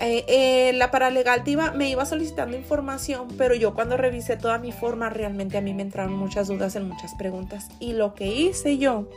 Eh, 0.00 0.24
eh, 0.28 0.72
la 0.74 0.90
paralegal 0.90 1.42
me 1.74 1.88
iba 1.88 2.04
solicitando 2.04 2.56
información, 2.56 3.28
pero 3.38 3.54
yo 3.54 3.74
cuando 3.74 3.96
revisé 3.96 4.36
toda 4.36 4.58
mi 4.58 4.72
forma 4.72 5.08
realmente 5.08 5.56
a 5.56 5.62
mí 5.62 5.72
me 5.72 5.82
entraron 5.82 6.14
muchas 6.14 6.48
dudas 6.48 6.76
en 6.76 6.88
muchas 6.88 7.14
preguntas. 7.14 7.68
Y 7.78 7.92
lo 7.92 8.14
que 8.14 8.26
hice 8.26 8.78
yo 8.78 9.08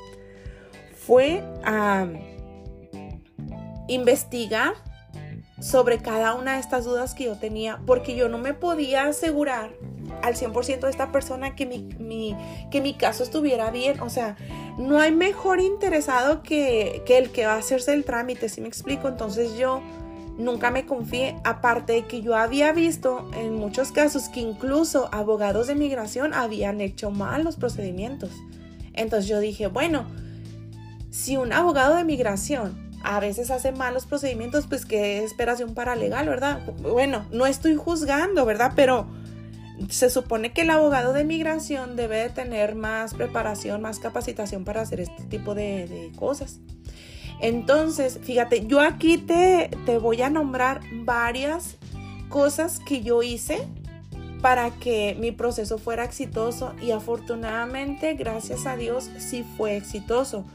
fue 0.95 1.43
investigar 3.89 4.73
sobre 5.59 5.97
cada 5.97 6.35
una 6.35 6.53
de 6.53 6.59
estas 6.59 6.85
dudas 6.85 7.13
que 7.13 7.25
yo 7.25 7.37
tenía, 7.37 7.79
porque 7.85 8.15
yo 8.15 8.29
no 8.29 8.37
me 8.37 8.53
podía 8.53 9.07
asegurar 9.07 9.71
al 10.21 10.35
100% 10.35 10.79
de 10.81 10.89
esta 10.89 11.11
persona 11.11 11.55
que 11.55 11.65
mi, 11.65 12.35
que 12.71 12.81
mi 12.81 12.93
caso 12.93 13.23
estuviera 13.23 13.69
bien. 13.71 13.99
O 13.99 14.09
sea, 14.09 14.37
no 14.77 14.99
hay 14.99 15.11
mejor 15.11 15.59
interesado 15.59 16.43
que, 16.43 17.03
que 17.05 17.17
el 17.17 17.31
que 17.31 17.45
va 17.45 17.55
a 17.55 17.57
hacerse 17.57 17.93
el 17.93 18.05
trámite, 18.05 18.47
si 18.47 18.61
me 18.61 18.67
explico. 18.67 19.07
Entonces 19.07 19.57
yo 19.57 19.81
nunca 20.37 20.71
me 20.71 20.85
confié, 20.85 21.35
aparte 21.43 21.93
de 21.93 22.05
que 22.05 22.21
yo 22.21 22.35
había 22.35 22.71
visto 22.71 23.29
en 23.35 23.55
muchos 23.55 23.91
casos 23.91 24.29
que 24.29 24.39
incluso 24.39 25.09
abogados 25.11 25.67
de 25.67 25.75
migración 25.75 26.33
habían 26.33 26.79
hecho 26.79 27.11
mal 27.11 27.43
los 27.43 27.57
procedimientos. 27.57 28.31
Entonces 28.93 29.29
yo 29.29 29.39
dije, 29.39 29.67
bueno, 29.67 30.05
si 31.11 31.35
un 31.35 31.51
abogado 31.51 31.95
de 31.95 32.05
migración 32.05 32.88
a 33.03 33.19
veces 33.19 33.51
hace 33.51 33.71
malos 33.71 34.05
procedimientos, 34.05 34.67
pues 34.67 34.85
¿qué 34.85 35.23
esperas 35.23 35.59
de 35.59 35.65
un 35.65 35.73
paralegal, 35.73 36.27
verdad? 36.27 36.61
Bueno, 36.81 37.25
no 37.31 37.45
estoy 37.45 37.75
juzgando, 37.75 38.45
¿verdad? 38.45 38.73
Pero 38.75 39.07
se 39.89 40.09
supone 40.09 40.51
que 40.51 40.61
el 40.61 40.69
abogado 40.69 41.13
de 41.13 41.23
migración 41.23 41.95
debe 41.95 42.17
de 42.17 42.29
tener 42.29 42.75
más 42.75 43.13
preparación, 43.13 43.81
más 43.81 43.99
capacitación 43.99 44.65
para 44.65 44.81
hacer 44.81 44.99
este 44.99 45.23
tipo 45.23 45.55
de, 45.55 45.87
de 45.87 46.11
cosas. 46.17 46.59
Entonces, 47.41 48.19
fíjate, 48.21 48.65
yo 48.67 48.81
aquí 48.81 49.17
te, 49.17 49.69
te 49.85 49.97
voy 49.97 50.21
a 50.21 50.29
nombrar 50.29 50.81
varias 51.03 51.77
cosas 52.27 52.79
que 52.79 53.01
yo 53.01 53.23
hice 53.23 53.65
para 54.41 54.71
que 54.71 55.15
mi 55.19 55.31
proceso 55.31 55.77
fuera 55.77 56.03
exitoso 56.03 56.73
y 56.81 56.91
afortunadamente, 56.91 58.13
gracias 58.13 58.65
a 58.65 58.75
Dios, 58.75 59.09
sí 59.17 59.45
fue 59.57 59.77
exitoso. 59.77 60.45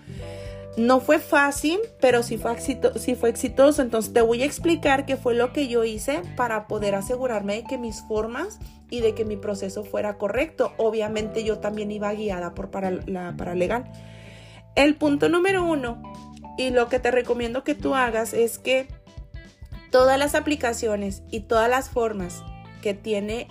No 0.77 0.99
fue 0.99 1.21
fácil, 1.21 1.79
pero 2.01 2.23
sí 2.25 2.37
fue, 2.37 2.59
sí 2.61 3.15
fue 3.15 3.29
exitoso. 3.29 3.81
Entonces 3.81 4.13
te 4.13 4.23
voy 4.23 4.43
a 4.43 4.47
explicar 4.47 5.07
qué 5.07 5.17
fue 5.17 5.35
lo 5.35 5.53
que 5.53 5.69
yo 5.69 5.85
hice 5.85 6.23
para 6.37 6.67
poder 6.67 6.97
asegurarme 6.97 7.57
de 7.57 7.65
que 7.65 7.79
mis 7.79 8.03
formas 8.03 8.59
y 8.91 9.01
de 9.01 9.15
que 9.15 9.25
mi 9.25 9.37
proceso 9.37 9.85
fuera 9.85 10.19
correcto. 10.19 10.73
Obviamente 10.77 11.45
yo 11.45 11.59
también 11.59 11.93
iba 11.93 12.13
guiada 12.13 12.55
por 12.55 12.71
para, 12.71 12.91
la 12.91 13.35
paralegal. 13.37 13.85
El 14.75 14.97
punto 14.97 15.29
número 15.29 15.65
uno 15.65 16.03
y 16.59 16.71
lo 16.71 16.89
que 16.89 16.99
te 16.99 17.13
recomiendo 17.13 17.63
que 17.63 17.77
tú 17.77 17.95
hagas 17.95 18.35
es 18.35 18.59
que 18.59 18.89
todas 19.91 20.19
las 20.19 20.35
aplicaciones 20.35 21.23
y 21.31 21.41
todas 21.41 21.71
las 21.71 21.89
formas 21.89 22.43
que 22.83 22.95
tiene 22.95 23.47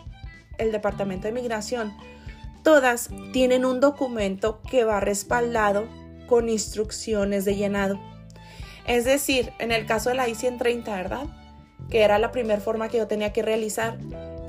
el 0.58 0.74
Departamento 0.74 1.28
de 1.28 1.34
Migración, 1.34 1.94
todas 2.64 3.10
tienen 3.32 3.64
un 3.64 3.80
documento 3.80 4.62
que 4.70 4.84
va 4.84 5.00
respaldado 5.00 5.88
con 6.28 6.50
instrucciones 6.50 7.46
de 7.46 7.56
llenado. 7.56 8.00
Es 8.88 9.06
decir, 9.06 9.54
en 9.60 9.72
el 9.72 9.86
caso 9.86 10.10
de 10.10 10.16
la 10.16 10.28
I-130, 10.28 10.86
¿verdad? 10.86 11.26
Que 11.90 12.02
era 12.02 12.20
la 12.20 12.32
primera 12.32 12.60
forma 12.60 12.90
que 12.90 12.98
yo 12.98 13.08
tenía 13.08 13.32
que 13.32 13.42
realizar. 13.42 13.98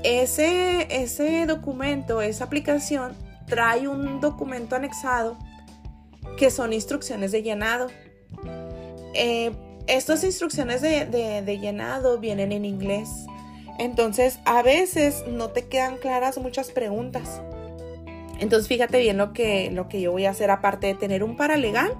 Ese, 0.03 0.87
ese 0.89 1.45
documento, 1.45 2.21
esa 2.21 2.43
aplicación, 2.43 3.13
trae 3.47 3.87
un 3.87 4.19
documento 4.19 4.75
anexado 4.75 5.37
que 6.37 6.49
son 6.49 6.73
instrucciones 6.73 7.31
de 7.31 7.43
llenado. 7.43 7.87
Eh, 9.13 9.51
estas 9.87 10.23
instrucciones 10.23 10.81
de, 10.81 11.59
llenado 11.61 12.17
vienen 12.19 12.51
en 12.51 12.65
inglés. 12.65 13.09
Entonces, 13.77 14.39
a 14.45 14.61
veces 14.63 15.23
no 15.27 15.49
te 15.49 15.67
quedan 15.67 15.97
claras 15.97 16.37
muchas 16.37 16.71
preguntas. 16.71 17.41
Entonces, 18.39 18.67
fíjate 18.67 18.99
bien 18.99 19.17
lo 19.17 19.33
que, 19.33 19.71
lo 19.71 19.87
que 19.87 20.01
yo 20.01 20.11
voy 20.11 20.25
a 20.25 20.31
hacer, 20.31 20.51
aparte 20.51 20.87
de 20.87 20.95
tener 20.95 21.23
un 21.23 21.35
paralegal, 21.37 21.93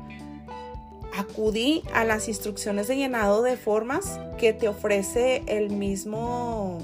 acudí 1.18 1.84
a 1.94 2.04
las 2.04 2.28
instrucciones 2.28 2.88
de 2.88 2.98
llenado 2.98 3.42
de 3.42 3.58
formas 3.58 4.20
que 4.38 4.54
te 4.54 4.68
ofrece 4.68 5.44
el 5.48 5.70
mismo, 5.70 6.80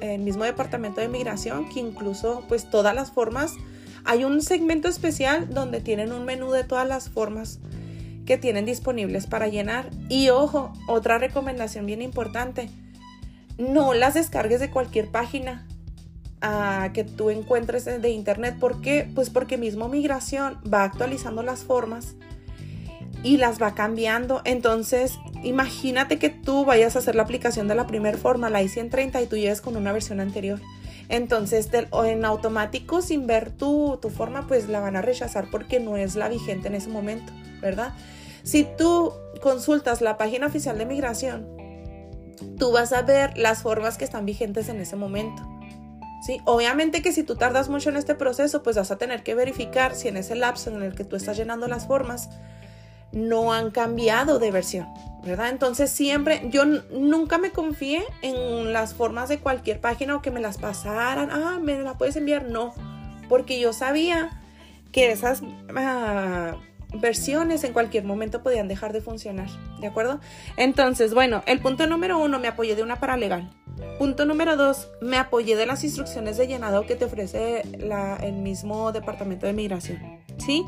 el 0.00 0.20
mismo 0.20 0.44
departamento 0.44 1.00
de 1.00 1.08
migración, 1.08 1.68
que 1.68 1.80
incluso 1.80 2.44
pues 2.48 2.70
todas 2.70 2.94
las 2.94 3.10
formas, 3.10 3.54
hay 4.04 4.24
un 4.24 4.40
segmento 4.42 4.88
especial 4.88 5.52
donde 5.52 5.80
tienen 5.80 6.12
un 6.12 6.24
menú 6.24 6.52
de 6.52 6.64
todas 6.64 6.86
las 6.86 7.08
formas 7.08 7.58
que 8.26 8.38
tienen 8.38 8.66
disponibles 8.66 9.26
para 9.26 9.48
llenar. 9.48 9.90
Y 10.08 10.28
ojo, 10.28 10.72
otra 10.86 11.18
recomendación 11.18 11.86
bien 11.86 12.02
importante, 12.02 12.70
no 13.58 13.94
las 13.94 14.14
descargues 14.14 14.60
de 14.60 14.70
cualquier 14.70 15.10
página 15.10 15.66
ah, 16.42 16.90
que 16.92 17.04
tú 17.04 17.30
encuentres 17.30 17.84
de 17.84 18.10
internet. 18.10 18.56
¿Por 18.58 18.80
qué? 18.80 19.08
Pues 19.14 19.30
porque 19.30 19.56
mismo 19.56 19.88
migración 19.88 20.58
va 20.72 20.84
actualizando 20.84 21.42
las 21.42 21.60
formas 21.60 22.14
y 23.22 23.36
las 23.36 23.60
va 23.62 23.74
cambiando. 23.74 24.42
Entonces, 24.44 25.18
imagínate 25.42 26.18
que 26.18 26.28
tú 26.28 26.64
vayas 26.64 26.96
a 26.96 26.98
hacer 26.98 27.14
la 27.14 27.22
aplicación 27.22 27.68
de 27.68 27.74
la 27.74 27.86
primera 27.86 28.18
forma, 28.18 28.50
la 28.50 28.62
I-130, 28.62 29.22
y 29.22 29.26
tú 29.26 29.36
llegues 29.36 29.60
con 29.60 29.76
una 29.76 29.92
versión 29.92 30.20
anterior. 30.20 30.60
Entonces, 31.08 31.68
en 31.72 32.24
automático, 32.24 33.02
sin 33.02 33.26
ver 33.26 33.50
tu, 33.50 33.98
tu 34.00 34.10
forma, 34.10 34.46
pues 34.46 34.68
la 34.68 34.80
van 34.80 34.96
a 34.96 35.02
rechazar 35.02 35.46
porque 35.50 35.78
no 35.78 35.96
es 35.96 36.16
la 36.16 36.28
vigente 36.28 36.68
en 36.68 36.74
ese 36.74 36.88
momento. 36.88 37.32
¿verdad? 37.62 37.94
Si 38.42 38.64
tú 38.76 39.14
consultas 39.40 40.02
la 40.02 40.18
página 40.18 40.48
oficial 40.48 40.76
de 40.76 40.84
migración, 40.84 41.46
tú 42.58 42.72
vas 42.72 42.92
a 42.92 43.02
ver 43.02 43.38
las 43.38 43.62
formas 43.62 43.96
que 43.96 44.04
están 44.04 44.26
vigentes 44.26 44.68
en 44.68 44.80
ese 44.80 44.96
momento. 44.96 45.42
¿Sí? 46.22 46.40
Obviamente 46.44 47.02
que 47.02 47.12
si 47.12 47.24
tú 47.24 47.34
tardas 47.34 47.68
mucho 47.68 47.90
en 47.90 47.96
este 47.96 48.14
proceso, 48.14 48.62
pues 48.62 48.76
vas 48.76 48.92
a 48.92 48.98
tener 48.98 49.24
que 49.24 49.34
verificar 49.34 49.96
si 49.96 50.06
en 50.06 50.16
ese 50.16 50.36
lapso 50.36 50.70
en 50.70 50.82
el 50.82 50.94
que 50.94 51.04
tú 51.04 51.16
estás 51.16 51.36
llenando 51.36 51.66
las 51.66 51.86
formas 51.88 52.30
no 53.12 53.52
han 53.52 53.70
cambiado 53.70 54.38
de 54.38 54.50
versión, 54.50 54.86
¿verdad? 55.24 55.50
Entonces 55.50 55.90
siempre, 55.90 56.42
yo 56.50 56.64
nunca 56.64 57.38
me 57.38 57.50
confié 57.50 58.02
en 58.22 58.72
las 58.72 58.94
formas 58.94 59.28
de 59.28 59.38
cualquier 59.38 59.80
página 59.80 60.16
o 60.16 60.22
que 60.22 60.30
me 60.30 60.40
las 60.40 60.58
pasaran, 60.58 61.30
ah, 61.30 61.58
me 61.60 61.78
la 61.78 61.98
puedes 61.98 62.16
enviar, 62.16 62.44
no, 62.44 62.72
porque 63.28 63.60
yo 63.60 63.72
sabía 63.72 64.40
que 64.92 65.10
esas 65.10 65.42
ah, 65.76 66.56
versiones 66.94 67.64
en 67.64 67.72
cualquier 67.72 68.04
momento 68.04 68.42
podían 68.42 68.68
dejar 68.68 68.92
de 68.92 69.00
funcionar, 69.00 69.48
¿de 69.80 69.86
acuerdo? 69.86 70.20
Entonces, 70.56 71.14
bueno, 71.14 71.42
el 71.46 71.60
punto 71.60 71.86
número 71.86 72.18
uno, 72.18 72.38
me 72.38 72.48
apoyé 72.48 72.76
de 72.76 72.82
una 72.82 73.00
paralegal. 73.00 73.50
Punto 73.98 74.26
número 74.26 74.56
dos, 74.56 74.88
me 75.00 75.16
apoyé 75.16 75.56
de 75.56 75.66
las 75.66 75.82
instrucciones 75.84 76.36
de 76.36 76.46
llenado 76.46 76.86
que 76.86 76.94
te 76.94 77.06
ofrece 77.06 77.62
el 77.62 78.34
mismo 78.34 78.92
departamento 78.92 79.46
de 79.46 79.54
migración, 79.54 80.20
¿sí? 80.38 80.64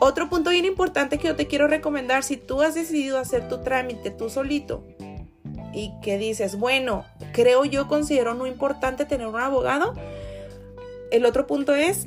Otro 0.00 0.28
punto 0.28 0.50
bien 0.50 0.64
importante 0.64 1.18
que 1.18 1.28
yo 1.28 1.36
te 1.36 1.46
quiero 1.46 1.66
recomendar, 1.66 2.22
si 2.22 2.36
tú 2.36 2.62
has 2.62 2.74
decidido 2.74 3.18
hacer 3.18 3.48
tu 3.48 3.58
trámite 3.62 4.10
tú 4.10 4.30
solito 4.30 4.84
y 5.72 5.92
que 6.02 6.18
dices, 6.18 6.56
bueno, 6.56 7.04
creo 7.32 7.64
yo 7.64 7.88
considero 7.88 8.34
no 8.34 8.46
importante 8.46 9.06
tener 9.06 9.26
un 9.26 9.40
abogado, 9.40 9.94
el 11.10 11.24
otro 11.24 11.46
punto 11.46 11.74
es 11.74 12.06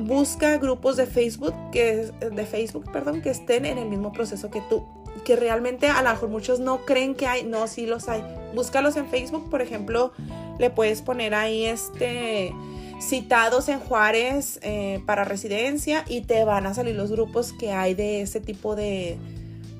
busca 0.00 0.58
grupos 0.58 0.96
de 0.96 1.06
Facebook 1.06 1.54
que 1.72 2.10
de 2.20 2.46
Facebook, 2.46 2.90
perdón, 2.92 3.22
que 3.22 3.30
estén 3.30 3.66
en 3.66 3.78
el 3.78 3.88
mismo 3.88 4.12
proceso 4.12 4.50
que 4.50 4.62
tú, 4.68 4.86
que 5.24 5.36
realmente 5.36 5.88
a 5.88 6.02
lo 6.02 6.10
mejor 6.10 6.28
muchos 6.28 6.60
no 6.60 6.84
creen 6.84 7.14
que 7.14 7.26
hay, 7.26 7.44
no, 7.44 7.66
sí 7.66 7.86
los 7.86 8.08
hay. 8.08 8.22
Búscalos 8.54 8.96
en 8.96 9.08
Facebook, 9.08 9.48
por 9.50 9.62
ejemplo, 9.62 10.12
le 10.58 10.70
puedes 10.70 11.02
poner 11.02 11.34
ahí 11.34 11.64
este 11.64 12.52
citados 13.00 13.68
en 13.68 13.80
Juárez 13.80 14.60
eh, 14.62 15.02
para 15.06 15.24
residencia 15.24 16.04
y 16.06 16.20
te 16.20 16.44
van 16.44 16.66
a 16.66 16.74
salir 16.74 16.94
los 16.94 17.10
grupos 17.10 17.52
que 17.54 17.72
hay 17.72 17.94
de 17.94 18.20
ese 18.20 18.40
tipo 18.40 18.76
de, 18.76 19.18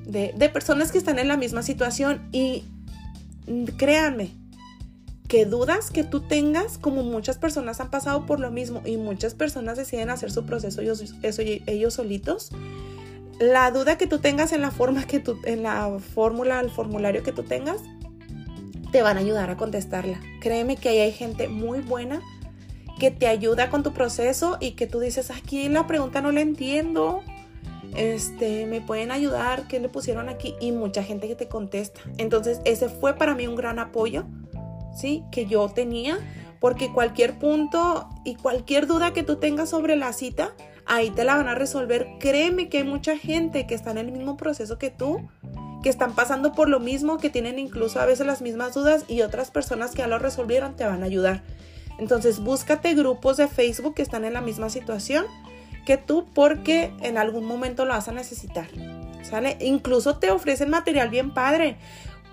de, 0.07 0.49
personas 0.49 0.91
que 0.91 0.97
están 0.97 1.19
en 1.19 1.27
la 1.27 1.37
misma 1.37 1.61
situación 1.61 2.27
y 2.31 2.65
créanme, 3.77 4.31
que 5.31 5.45
dudas 5.45 5.91
que 5.91 6.03
tú 6.03 6.19
tengas, 6.19 6.77
como 6.77 7.03
muchas 7.03 7.37
personas 7.37 7.79
han 7.79 7.89
pasado 7.89 8.25
por 8.25 8.41
lo 8.41 8.51
mismo 8.51 8.81
y 8.83 8.97
muchas 8.97 9.33
personas 9.33 9.77
deciden 9.77 10.09
hacer 10.09 10.29
su 10.29 10.45
proceso 10.45 10.81
ellos, 10.81 11.15
ellos 11.23 11.93
solitos, 11.93 12.51
la 13.39 13.71
duda 13.71 13.97
que 13.97 14.07
tú 14.07 14.19
tengas 14.19 14.51
en 14.51 14.59
la 14.59 14.71
forma 14.71 15.05
que 15.05 15.21
tú, 15.21 15.37
en 15.45 15.63
la 15.63 15.99
fórmula, 15.99 16.59
el 16.59 16.69
formulario 16.69 17.23
que 17.23 17.31
tú 17.31 17.43
tengas, 17.43 17.77
te 18.91 19.01
van 19.03 19.15
a 19.15 19.21
ayudar 19.21 19.49
a 19.49 19.55
contestarla. 19.55 20.19
Créeme 20.41 20.75
que 20.75 20.89
ahí 20.89 20.99
hay 20.99 21.13
gente 21.13 21.47
muy 21.47 21.79
buena 21.79 22.21
que 22.99 23.09
te 23.09 23.27
ayuda 23.27 23.69
con 23.69 23.83
tu 23.83 23.93
proceso 23.93 24.57
y 24.59 24.71
que 24.71 24.85
tú 24.85 24.99
dices, 24.99 25.31
aquí 25.31 25.69
la 25.69 25.87
pregunta 25.87 26.19
no 26.19 26.33
la 26.33 26.41
entiendo, 26.41 27.21
este, 27.95 28.65
me 28.65 28.81
pueden 28.81 29.11
ayudar, 29.11 29.65
¿qué 29.69 29.79
le 29.79 29.87
pusieron 29.87 30.27
aquí? 30.27 30.55
Y 30.59 30.73
mucha 30.73 31.03
gente 31.03 31.29
que 31.29 31.35
te 31.35 31.47
contesta. 31.47 32.01
Entonces, 32.17 32.59
ese 32.65 32.89
fue 32.89 33.15
para 33.15 33.33
mí 33.33 33.47
un 33.47 33.55
gran 33.55 33.79
apoyo, 33.79 34.25
¿sí? 34.95 35.23
Que 35.31 35.45
yo 35.45 35.67
tenía, 35.69 36.17
porque 36.59 36.91
cualquier 36.91 37.39
punto 37.39 38.09
y 38.23 38.35
cualquier 38.35 38.87
duda 38.87 39.13
que 39.13 39.23
tú 39.23 39.37
tengas 39.37 39.69
sobre 39.69 39.95
la 39.95 40.13
cita, 40.13 40.53
ahí 40.85 41.09
te 41.09 41.23
la 41.23 41.35
van 41.35 41.47
a 41.47 41.55
resolver. 41.55 42.07
Créeme 42.19 42.69
que 42.69 42.79
hay 42.79 42.83
mucha 42.83 43.17
gente 43.17 43.67
que 43.67 43.75
está 43.75 43.91
en 43.91 43.97
el 43.97 44.11
mismo 44.11 44.37
proceso 44.37 44.77
que 44.77 44.89
tú, 44.89 45.27
que 45.81 45.89
están 45.89 46.13
pasando 46.13 46.53
por 46.53 46.69
lo 46.69 46.79
mismo, 46.79 47.17
que 47.17 47.29
tienen 47.29 47.59
incluso 47.59 47.99
a 47.99 48.05
veces 48.05 48.27
las 48.27 48.41
mismas 48.41 48.73
dudas 48.73 49.05
y 49.07 49.21
otras 49.21 49.51
personas 49.51 49.91
que 49.91 49.99
ya 49.99 50.07
lo 50.07 50.19
resolvieron 50.19 50.75
te 50.75 50.85
van 50.85 51.03
a 51.03 51.07
ayudar. 51.07 51.43
Entonces 51.97 52.39
búscate 52.39 52.93
grupos 52.93 53.37
de 53.37 53.47
Facebook 53.47 53.95
que 53.95 54.01
están 54.01 54.25
en 54.25 54.33
la 54.33 54.41
misma 54.41 54.69
situación 54.69 55.25
que 55.85 55.97
tú 55.97 56.27
porque 56.33 56.93
en 57.01 57.17
algún 57.17 57.45
momento 57.45 57.85
lo 57.85 57.93
vas 57.93 58.07
a 58.07 58.11
necesitar. 58.11 58.67
¿Sale? 59.23 59.57
Incluso 59.61 60.17
te 60.17 60.31
ofrecen 60.31 60.69
material 60.69 61.09
bien 61.09 61.33
padre 61.33 61.77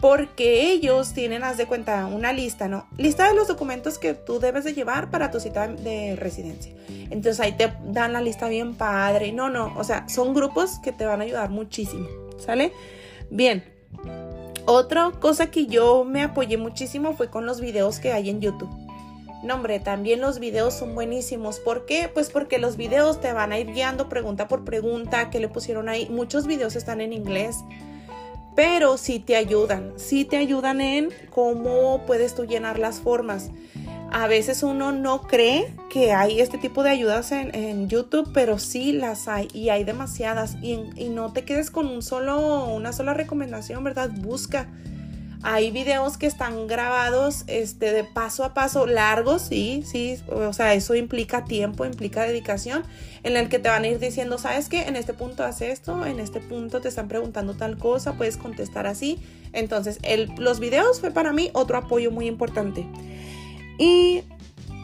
porque 0.00 0.70
ellos 0.70 1.12
tienen, 1.12 1.42
haz 1.42 1.56
de 1.56 1.66
cuenta, 1.66 2.06
una 2.06 2.32
lista, 2.32 2.68
¿no? 2.68 2.86
Lista 2.96 3.28
de 3.28 3.34
los 3.34 3.48
documentos 3.48 3.98
que 3.98 4.14
tú 4.14 4.38
debes 4.38 4.64
de 4.64 4.74
llevar 4.74 5.10
para 5.10 5.30
tu 5.30 5.40
cita 5.40 5.68
de 5.68 6.16
residencia. 6.16 6.72
Entonces 7.10 7.40
ahí 7.40 7.52
te 7.52 7.72
dan 7.84 8.12
la 8.12 8.20
lista 8.20 8.48
bien 8.48 8.74
padre. 8.74 9.32
No, 9.32 9.50
no, 9.50 9.74
o 9.76 9.84
sea, 9.84 10.08
son 10.08 10.34
grupos 10.34 10.78
que 10.78 10.92
te 10.92 11.04
van 11.04 11.20
a 11.20 11.24
ayudar 11.24 11.50
muchísimo, 11.50 12.06
¿sale? 12.38 12.72
Bien. 13.30 13.64
Otra 14.66 15.10
cosa 15.18 15.50
que 15.50 15.66
yo 15.66 16.04
me 16.04 16.22
apoyé 16.22 16.58
muchísimo 16.58 17.14
fue 17.14 17.30
con 17.30 17.46
los 17.46 17.60
videos 17.60 18.00
que 18.00 18.12
hay 18.12 18.28
en 18.28 18.40
YouTube. 18.40 18.70
No, 19.42 19.54
hombre, 19.54 19.78
también 19.78 20.20
los 20.20 20.40
videos 20.40 20.74
son 20.74 20.94
buenísimos. 20.94 21.60
¿Por 21.60 21.86
qué? 21.86 22.10
Pues 22.12 22.28
porque 22.30 22.58
los 22.58 22.76
videos 22.76 23.20
te 23.20 23.32
van 23.32 23.52
a 23.52 23.58
ir 23.58 23.72
guiando 23.72 24.08
pregunta 24.08 24.48
por 24.48 24.64
pregunta 24.64 25.30
que 25.30 25.38
le 25.40 25.48
pusieron 25.48 25.88
ahí. 25.88 26.08
Muchos 26.10 26.46
videos 26.46 26.74
están 26.74 27.00
en 27.00 27.12
inglés, 27.12 27.58
pero 28.58 28.98
sí 28.98 29.20
te 29.20 29.36
ayudan. 29.36 29.92
Sí 29.94 30.24
te 30.24 30.36
ayudan 30.36 30.80
en 30.80 31.10
cómo 31.30 32.04
puedes 32.06 32.34
tú 32.34 32.44
llenar 32.44 32.80
las 32.80 32.98
formas. 32.98 33.52
A 34.10 34.26
veces 34.26 34.64
uno 34.64 34.90
no 34.90 35.22
cree 35.28 35.72
que 35.90 36.12
hay 36.12 36.40
este 36.40 36.58
tipo 36.58 36.82
de 36.82 36.90
ayudas 36.90 37.30
en, 37.30 37.88
YouTube, 37.88 38.28
pero 38.34 38.58
sí 38.58 38.90
las 38.90 39.28
hay 39.28 39.46
y 39.54 39.68
hay 39.68 39.84
demasiadas. 39.84 40.56
Y, 40.60 40.80
y 40.96 41.08
no 41.08 41.32
te 41.32 41.44
quedes 41.44 41.70
con 41.70 41.86
un 41.86 42.02
solo, 42.02 42.64
una 42.64 42.92
sola 42.92 43.14
recomendación, 43.14 43.84
¿verdad? 43.84 44.10
Busca 44.12 44.66
hay 45.42 45.70
videos 45.70 46.18
que 46.18 46.26
están 46.26 46.66
grabados 46.66 47.44
este, 47.46 47.92
de 47.92 48.04
paso 48.04 48.44
a 48.44 48.54
paso, 48.54 48.86
largos, 48.86 49.42
sí, 49.42 49.82
sí, 49.86 50.18
o 50.28 50.52
sea, 50.52 50.74
eso 50.74 50.94
implica 50.94 51.44
tiempo, 51.44 51.84
implica 51.84 52.22
dedicación, 52.22 52.82
en 53.22 53.36
el 53.36 53.48
que 53.48 53.58
te 53.58 53.68
van 53.68 53.84
a 53.84 53.88
ir 53.88 53.98
diciendo, 53.98 54.38
¿sabes 54.38 54.68
qué? 54.68 54.82
En 54.82 54.96
este 54.96 55.14
punto 55.14 55.44
hace 55.44 55.70
esto, 55.70 56.04
en 56.06 56.18
este 56.18 56.40
punto 56.40 56.80
te 56.80 56.88
están 56.88 57.08
preguntando 57.08 57.54
tal 57.54 57.78
cosa, 57.78 58.14
puedes 58.14 58.36
contestar 58.36 58.86
así. 58.86 59.20
Entonces, 59.52 59.98
el, 60.02 60.32
los 60.38 60.60
videos 60.60 61.00
fue 61.00 61.10
para 61.10 61.32
mí 61.32 61.50
otro 61.52 61.78
apoyo 61.78 62.10
muy 62.10 62.26
importante. 62.26 62.86
Y 63.78 64.22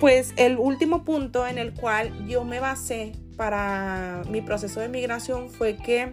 pues 0.01 0.35
el 0.37 0.59
último 0.59 1.05
punto 1.05 1.47
en 1.47 1.59
el 1.59 1.73
cual 1.73 2.27
yo 2.29 2.45
me 2.45 2.61
basé 2.61 3.12
para 3.37 4.23
mi 4.31 4.40
proceso 4.40 4.81
de 4.81 4.88
migración 4.88 5.51
fue 5.51 5.77
que 5.77 6.12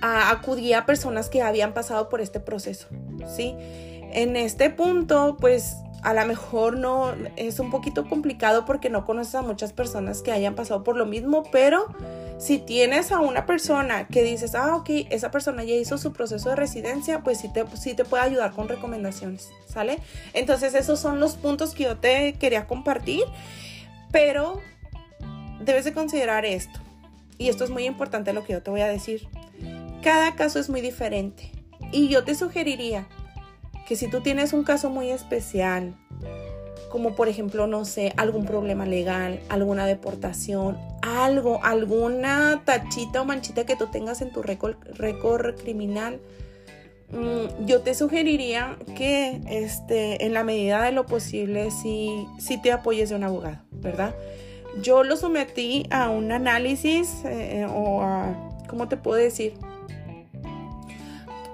acudía 0.00 0.80
a 0.80 0.86
personas 0.86 1.28
que 1.28 1.42
habían 1.42 1.74
pasado 1.74 2.08
por 2.08 2.20
este 2.20 2.40
proceso, 2.40 2.88
¿sí? 3.34 3.54
En 4.12 4.36
este 4.36 4.70
punto, 4.70 5.36
pues 5.38 5.76
a 6.02 6.14
lo 6.14 6.24
mejor 6.26 6.78
no 6.78 7.12
es 7.36 7.58
un 7.58 7.70
poquito 7.70 8.08
complicado 8.08 8.64
porque 8.64 8.88
no 8.88 9.04
conoces 9.04 9.34
a 9.34 9.42
muchas 9.42 9.72
personas 9.72 10.22
que 10.22 10.30
hayan 10.30 10.54
pasado 10.54 10.84
por 10.84 10.96
lo 10.96 11.06
mismo, 11.06 11.42
pero 11.50 11.86
si 12.38 12.58
tienes 12.58 13.10
a 13.10 13.20
una 13.20 13.46
persona 13.46 14.06
que 14.06 14.22
dices, 14.22 14.54
ah, 14.54 14.76
ok, 14.76 14.90
esa 15.10 15.30
persona 15.30 15.64
ya 15.64 15.74
hizo 15.74 15.98
su 15.98 16.12
proceso 16.12 16.50
de 16.50 16.56
residencia, 16.56 17.20
pues 17.20 17.40
sí 17.40 17.52
te, 17.52 17.64
sí 17.76 17.94
te 17.94 18.04
puede 18.04 18.22
ayudar 18.22 18.52
con 18.52 18.68
recomendaciones, 18.68 19.50
¿sale? 19.66 19.98
Entonces 20.34 20.74
esos 20.74 21.00
son 21.00 21.18
los 21.18 21.36
puntos 21.36 21.74
que 21.74 21.84
yo 21.84 21.96
te 21.96 22.34
quería 22.34 22.66
compartir, 22.66 23.24
pero 24.12 24.60
debes 25.60 25.84
de 25.84 25.92
considerar 25.92 26.44
esto. 26.44 26.78
Y 27.38 27.48
esto 27.48 27.64
es 27.64 27.70
muy 27.70 27.84
importante 27.84 28.32
lo 28.32 28.44
que 28.44 28.52
yo 28.52 28.62
te 28.62 28.70
voy 28.70 28.80
a 28.80 28.88
decir. 28.88 29.28
Cada 30.02 30.34
caso 30.36 30.58
es 30.58 30.68
muy 30.70 30.80
diferente 30.80 31.50
y 31.92 32.08
yo 32.08 32.24
te 32.24 32.34
sugeriría 32.34 33.08
que 33.86 33.96
si 33.96 34.08
tú 34.08 34.20
tienes 34.20 34.52
un 34.52 34.64
caso 34.64 34.90
muy 34.90 35.10
especial, 35.10 35.94
como 36.90 37.14
por 37.14 37.28
ejemplo, 37.28 37.66
no 37.66 37.84
sé, 37.84 38.12
algún 38.16 38.44
problema 38.44 38.86
legal, 38.86 39.40
alguna 39.48 39.86
deportación, 39.86 40.78
algo, 41.02 41.60
alguna 41.64 42.62
tachita 42.64 43.22
o 43.22 43.24
manchita 43.24 43.64
que 43.64 43.76
tú 43.76 43.86
tengas 43.86 44.20
en 44.22 44.30
tu 44.30 44.42
récord, 44.42 45.54
criminal, 45.56 46.20
mm, 47.10 47.66
yo 47.66 47.80
te 47.80 47.94
sugeriría 47.94 48.76
que 48.94 49.40
este, 49.48 50.24
en 50.24 50.34
la 50.34 50.44
medida 50.44 50.82
de 50.82 50.92
lo 50.92 51.06
posible 51.06 51.70
si, 51.70 52.26
si 52.38 52.60
te 52.60 52.72
apoyes 52.72 53.10
de 53.10 53.16
un 53.16 53.24
abogado, 53.24 53.58
¿verdad? 53.70 54.14
Yo 54.82 55.02
lo 55.02 55.16
sometí 55.16 55.86
a 55.90 56.10
un 56.10 56.30
análisis 56.30 57.22
eh, 57.24 57.66
o 57.68 58.02
a, 58.02 58.34
¿cómo 58.68 58.86
te 58.88 58.96
puedo 58.96 59.16
decir? 59.16 59.54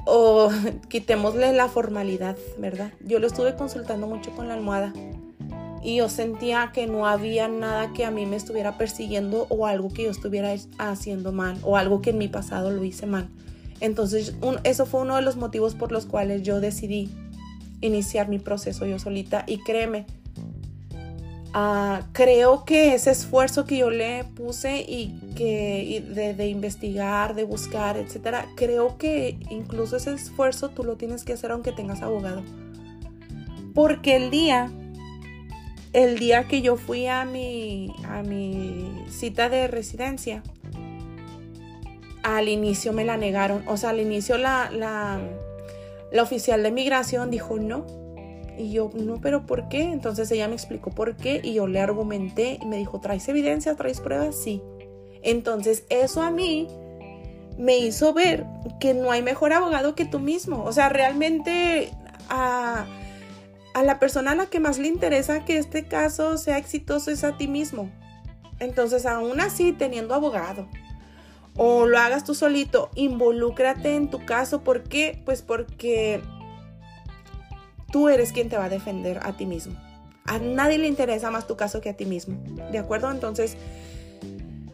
O 0.06 0.50
quitémosle 0.88 1.52
la 1.52 1.68
formalidad, 1.68 2.36
¿verdad? 2.58 2.92
Yo 3.00 3.18
lo 3.18 3.26
estuve 3.26 3.54
consultando 3.54 4.06
mucho 4.06 4.30
con 4.32 4.48
la 4.48 4.54
almohada 4.54 4.92
y 5.82 5.96
yo 5.96 6.08
sentía 6.08 6.70
que 6.72 6.86
no 6.86 7.06
había 7.06 7.46
nada 7.46 7.92
que 7.92 8.06
a 8.06 8.10
mí 8.10 8.24
me 8.24 8.36
estuviera 8.36 8.78
persiguiendo 8.78 9.46
o 9.50 9.66
algo 9.66 9.90
que 9.90 10.04
yo 10.04 10.10
estuviera 10.10 10.54
haciendo 10.78 11.30
mal 11.30 11.58
o 11.62 11.76
algo 11.76 12.00
que 12.00 12.10
en 12.10 12.18
mi 12.18 12.28
pasado 12.28 12.70
lo 12.70 12.82
hice 12.84 13.06
mal. 13.06 13.28
Entonces, 13.80 14.34
eso 14.62 14.86
fue 14.86 15.02
uno 15.02 15.16
de 15.16 15.22
los 15.22 15.36
motivos 15.36 15.74
por 15.74 15.92
los 15.92 16.06
cuales 16.06 16.42
yo 16.42 16.60
decidí 16.60 17.10
iniciar 17.82 18.28
mi 18.28 18.38
proceso 18.38 18.86
yo 18.86 18.98
solita 18.98 19.44
y 19.46 19.58
créeme, 19.58 20.06
Ah, 21.56 22.08
creo 22.10 22.64
que 22.64 22.94
ese 22.94 23.12
esfuerzo 23.12 23.64
que 23.64 23.76
yo 23.76 23.88
le 23.88 24.24
puse 24.24 24.80
y 24.80 25.16
que 25.36 26.04
de, 26.36 26.48
investigar, 26.48 27.36
de 27.36 27.44
buscar, 27.44 27.96
etcétera, 27.96 28.48
creo 28.56 28.98
que 28.98 29.38
incluso 29.50 29.96
ese 29.96 30.12
esfuerzo 30.14 30.70
tú 30.70 30.82
lo 30.82 30.96
tienes 30.96 31.22
que 31.22 31.32
hacer 31.32 31.52
aunque 31.52 31.70
tengas 31.70 32.02
abogado. 32.02 32.42
Porque 33.72 34.16
el 34.16 34.32
día, 34.32 34.72
el 35.92 36.18
día 36.18 36.48
que 36.48 36.60
yo 36.60 36.76
fui 36.76 37.06
a 37.06 37.24
mi, 37.24 37.94
a 38.08 38.24
mi 38.24 38.90
cita 39.08 39.48
de 39.48 39.68
residencia, 39.68 40.42
al 42.24 42.48
inicio 42.48 42.92
me 42.92 43.04
la 43.04 43.16
negaron. 43.16 43.62
O 43.68 43.76
sea, 43.76 43.90
al 43.90 44.00
inicio 44.00 44.38
la, 44.38 44.72
la, 44.72 45.20
la 46.10 46.22
oficial 46.24 46.64
de 46.64 46.72
migración 46.72 47.30
dijo 47.30 47.58
no. 47.60 48.03
Y 48.58 48.72
yo, 48.72 48.90
no, 48.94 49.20
pero 49.20 49.46
¿por 49.46 49.68
qué? 49.68 49.82
Entonces 49.82 50.30
ella 50.30 50.48
me 50.48 50.54
explicó 50.54 50.90
por 50.90 51.16
qué 51.16 51.40
y 51.42 51.54
yo 51.54 51.66
le 51.66 51.80
argumenté 51.80 52.58
y 52.60 52.66
me 52.66 52.76
dijo, 52.76 53.00
¿traes 53.00 53.28
evidencia? 53.28 53.74
¿Traes 53.74 54.00
pruebas? 54.00 54.36
Sí. 54.42 54.62
Entonces 55.22 55.84
eso 55.88 56.22
a 56.22 56.30
mí 56.30 56.68
me 57.58 57.78
hizo 57.78 58.12
ver 58.12 58.46
que 58.80 58.94
no 58.94 59.10
hay 59.10 59.22
mejor 59.22 59.52
abogado 59.52 59.94
que 59.94 60.04
tú 60.04 60.20
mismo. 60.20 60.64
O 60.64 60.72
sea, 60.72 60.88
realmente 60.88 61.90
a, 62.28 62.86
a 63.74 63.82
la 63.82 63.98
persona 63.98 64.32
a 64.32 64.34
la 64.36 64.46
que 64.46 64.60
más 64.60 64.78
le 64.78 64.88
interesa 64.88 65.44
que 65.44 65.58
este 65.58 65.84
caso 65.84 66.38
sea 66.38 66.58
exitoso 66.58 67.10
es 67.10 67.24
a 67.24 67.36
ti 67.36 67.48
mismo. 67.48 67.90
Entonces, 68.60 69.04
aún 69.04 69.40
así, 69.40 69.72
teniendo 69.72 70.14
abogado, 70.14 70.68
o 71.56 71.86
lo 71.86 71.98
hagas 71.98 72.24
tú 72.24 72.34
solito, 72.34 72.90
involúcrate 72.94 73.94
en 73.94 74.10
tu 74.10 74.24
caso. 74.24 74.62
¿Por 74.62 74.84
qué? 74.84 75.22
Pues 75.24 75.42
porque 75.42 76.20
tú 77.94 78.08
eres 78.08 78.32
quien 78.32 78.48
te 78.48 78.56
va 78.56 78.64
a 78.64 78.68
defender 78.68 79.20
a 79.22 79.36
ti 79.36 79.46
mismo. 79.46 79.76
A 80.24 80.40
nadie 80.40 80.78
le 80.78 80.88
interesa 80.88 81.30
más 81.30 81.46
tu 81.46 81.54
caso 81.54 81.80
que 81.80 81.90
a 81.90 81.96
ti 81.96 82.06
mismo. 82.06 82.36
¿De 82.72 82.78
acuerdo? 82.78 83.08
Entonces, 83.08 83.56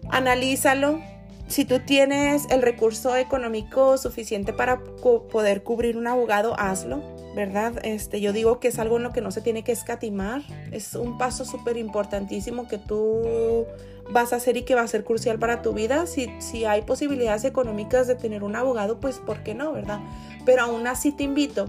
analízalo. 0.08 1.00
Si 1.46 1.66
tú 1.66 1.80
tienes 1.80 2.46
el 2.48 2.62
recurso 2.62 3.14
económico 3.16 3.98
suficiente 3.98 4.54
para 4.54 4.80
poder 4.80 5.62
cubrir 5.62 5.98
un 5.98 6.06
abogado, 6.06 6.58
hazlo, 6.58 7.02
¿verdad? 7.36 7.74
Este, 7.82 8.22
yo 8.22 8.32
digo 8.32 8.58
que 8.58 8.68
es 8.68 8.78
algo 8.78 8.96
en 8.96 9.02
lo 9.02 9.12
que 9.12 9.20
no 9.20 9.30
se 9.32 9.42
tiene 9.42 9.64
que 9.64 9.72
escatimar. 9.72 10.40
Es 10.72 10.94
un 10.94 11.18
paso 11.18 11.44
súper 11.44 11.76
importantísimo 11.76 12.68
que 12.68 12.78
tú 12.78 13.66
vas 14.10 14.32
a 14.32 14.36
hacer 14.36 14.56
y 14.56 14.62
que 14.62 14.74
va 14.74 14.80
a 14.80 14.88
ser 14.88 15.04
crucial 15.04 15.38
para 15.38 15.60
tu 15.60 15.74
vida. 15.74 16.06
Si, 16.06 16.30
si 16.38 16.64
hay 16.64 16.80
posibilidades 16.80 17.44
económicas 17.44 18.06
de 18.06 18.14
tener 18.14 18.44
un 18.44 18.56
abogado, 18.56 18.98
pues 18.98 19.18
¿por 19.18 19.42
qué 19.42 19.54
no, 19.54 19.74
verdad? 19.74 20.00
Pero 20.46 20.62
aún 20.62 20.86
así 20.86 21.12
te 21.12 21.24
invito 21.24 21.68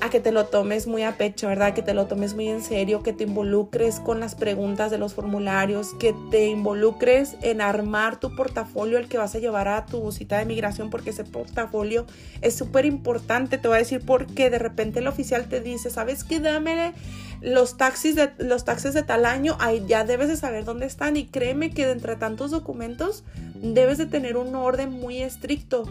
a 0.00 0.10
que 0.10 0.20
te 0.20 0.32
lo 0.32 0.46
tomes 0.46 0.86
muy 0.86 1.02
a 1.02 1.16
pecho, 1.16 1.48
¿verdad? 1.48 1.74
Que 1.74 1.82
te 1.82 1.94
lo 1.94 2.06
tomes 2.06 2.34
muy 2.34 2.48
en 2.48 2.62
serio, 2.62 3.02
que 3.02 3.12
te 3.12 3.24
involucres 3.24 4.00
con 4.00 4.20
las 4.20 4.34
preguntas 4.34 4.90
de 4.90 4.98
los 4.98 5.14
formularios, 5.14 5.94
que 5.94 6.14
te 6.30 6.46
involucres 6.46 7.36
en 7.42 7.60
armar 7.60 8.20
tu 8.20 8.34
portafolio, 8.34 8.98
el 8.98 9.08
que 9.08 9.18
vas 9.18 9.34
a 9.34 9.38
llevar 9.38 9.68
a 9.68 9.86
tu 9.86 10.10
cita 10.12 10.38
de 10.38 10.44
migración, 10.44 10.90
porque 10.90 11.10
ese 11.10 11.24
portafolio 11.24 12.06
es 12.40 12.54
súper 12.54 12.84
importante. 12.84 13.58
Te 13.58 13.68
voy 13.68 13.76
a 13.76 13.78
decir 13.78 14.02
porque 14.04 14.50
de 14.50 14.58
repente 14.58 15.00
el 15.00 15.06
oficial 15.06 15.48
te 15.48 15.60
dice, 15.60 15.90
¿sabes 15.90 16.24
qué? 16.24 16.40
Dame 16.40 16.94
los 17.40 17.76
taxis 17.76 18.16
de, 18.16 18.30
los 18.38 18.64
taxis 18.64 18.94
de 18.94 19.02
tal 19.02 19.24
año, 19.24 19.56
ahí 19.60 19.84
ya 19.86 20.04
debes 20.04 20.28
de 20.28 20.36
saber 20.36 20.64
dónde 20.64 20.86
están 20.86 21.16
y 21.16 21.26
créeme 21.26 21.70
que 21.70 21.86
de 21.86 21.92
entre 21.92 22.16
tantos 22.16 22.50
documentos 22.50 23.24
debes 23.54 23.98
de 23.98 24.06
tener 24.06 24.36
un 24.36 24.54
orden 24.54 24.90
muy 24.90 25.22
estricto 25.22 25.84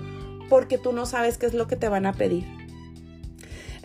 porque 0.49 0.77
tú 0.77 0.93
no 0.93 1.05
sabes 1.05 1.37
qué 1.37 1.45
es 1.45 1.53
lo 1.53 1.67
que 1.67 1.75
te 1.75 1.89
van 1.89 2.05
a 2.05 2.13
pedir. 2.13 2.66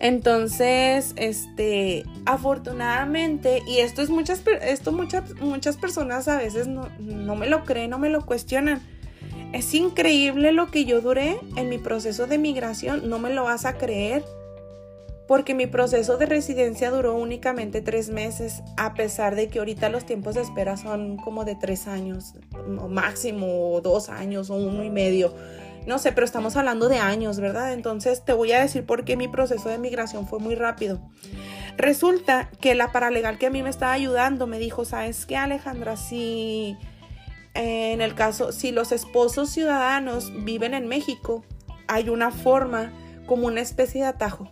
Entonces, 0.03 1.13
este, 1.15 2.03
afortunadamente, 2.25 3.63
y 3.65 3.77
esto 3.77 4.01
es 4.01 4.09
muchas, 4.09 4.43
esto 4.61 4.91
muchas, 4.91 5.33
muchas 5.39 5.77
personas 5.77 6.27
a 6.27 6.35
veces 6.35 6.67
no, 6.67 6.89
no 6.99 7.37
me 7.37 7.47
lo 7.47 7.63
creen, 7.63 7.91
no 7.91 7.99
me 7.99 8.09
lo 8.09 8.25
cuestionan. 8.25 8.81
Es 9.53 9.73
increíble 9.73 10.51
lo 10.51 10.69
que 10.71 10.83
yo 10.83 10.99
duré 10.99 11.39
en 11.55 11.69
mi 11.69 11.77
proceso 11.77 12.27
de 12.27 12.37
migración, 12.37 13.09
no 13.09 13.17
me 13.17 13.33
lo 13.33 13.45
vas 13.45 13.63
a 13.63 13.77
creer 13.77 14.25
porque 15.25 15.53
mi 15.53 15.67
proceso 15.67 16.17
de 16.17 16.25
residencia 16.25 16.91
duró 16.91 17.15
únicamente 17.15 17.79
tres 17.79 18.09
meses, 18.09 18.61
a 18.75 18.93
pesar 18.93 19.35
de 19.35 19.47
que 19.47 19.59
ahorita 19.59 19.87
los 19.87 20.05
tiempos 20.05 20.35
de 20.35 20.41
espera 20.41 20.75
son 20.75 21.15
como 21.15 21.45
de 21.45 21.55
tres 21.55 21.87
años, 21.87 22.33
o 22.67 22.89
máximo 22.89 23.79
dos 23.81 24.09
años 24.09 24.49
o 24.49 24.55
uno 24.55 24.83
y 24.83 24.89
medio. 24.89 25.33
No 25.85 25.99
sé, 25.99 26.11
pero 26.11 26.25
estamos 26.25 26.55
hablando 26.55 26.89
de 26.89 26.97
años, 26.97 27.39
¿verdad? 27.39 27.73
Entonces 27.73 28.23
te 28.23 28.33
voy 28.33 28.51
a 28.51 28.61
decir 28.61 28.85
por 28.85 29.03
qué 29.03 29.17
mi 29.17 29.27
proceso 29.27 29.69
de 29.69 29.77
migración 29.77 30.27
fue 30.27 30.39
muy 30.39 30.55
rápido. 30.55 31.01
Resulta 31.77 32.49
que 32.61 32.75
la 32.75 32.91
paralegal 32.91 33.37
que 33.37 33.47
a 33.47 33.49
mí 33.49 33.63
me 33.63 33.69
estaba 33.69 33.93
ayudando 33.93 34.47
me 34.47 34.59
dijo, 34.59 34.85
¿sabes 34.85 35.25
qué, 35.25 35.37
Alejandra? 35.37 35.97
Si 35.97 36.77
en 37.53 38.01
el 38.01 38.15
caso, 38.15 38.51
si 38.51 38.71
los 38.71 38.91
esposos 38.91 39.49
ciudadanos 39.49 40.31
viven 40.43 40.73
en 40.73 40.87
México, 40.87 41.43
hay 41.87 42.09
una 42.09 42.31
forma 42.31 42.93
como 43.25 43.47
una 43.47 43.61
especie 43.61 44.01
de 44.01 44.07
atajo 44.07 44.49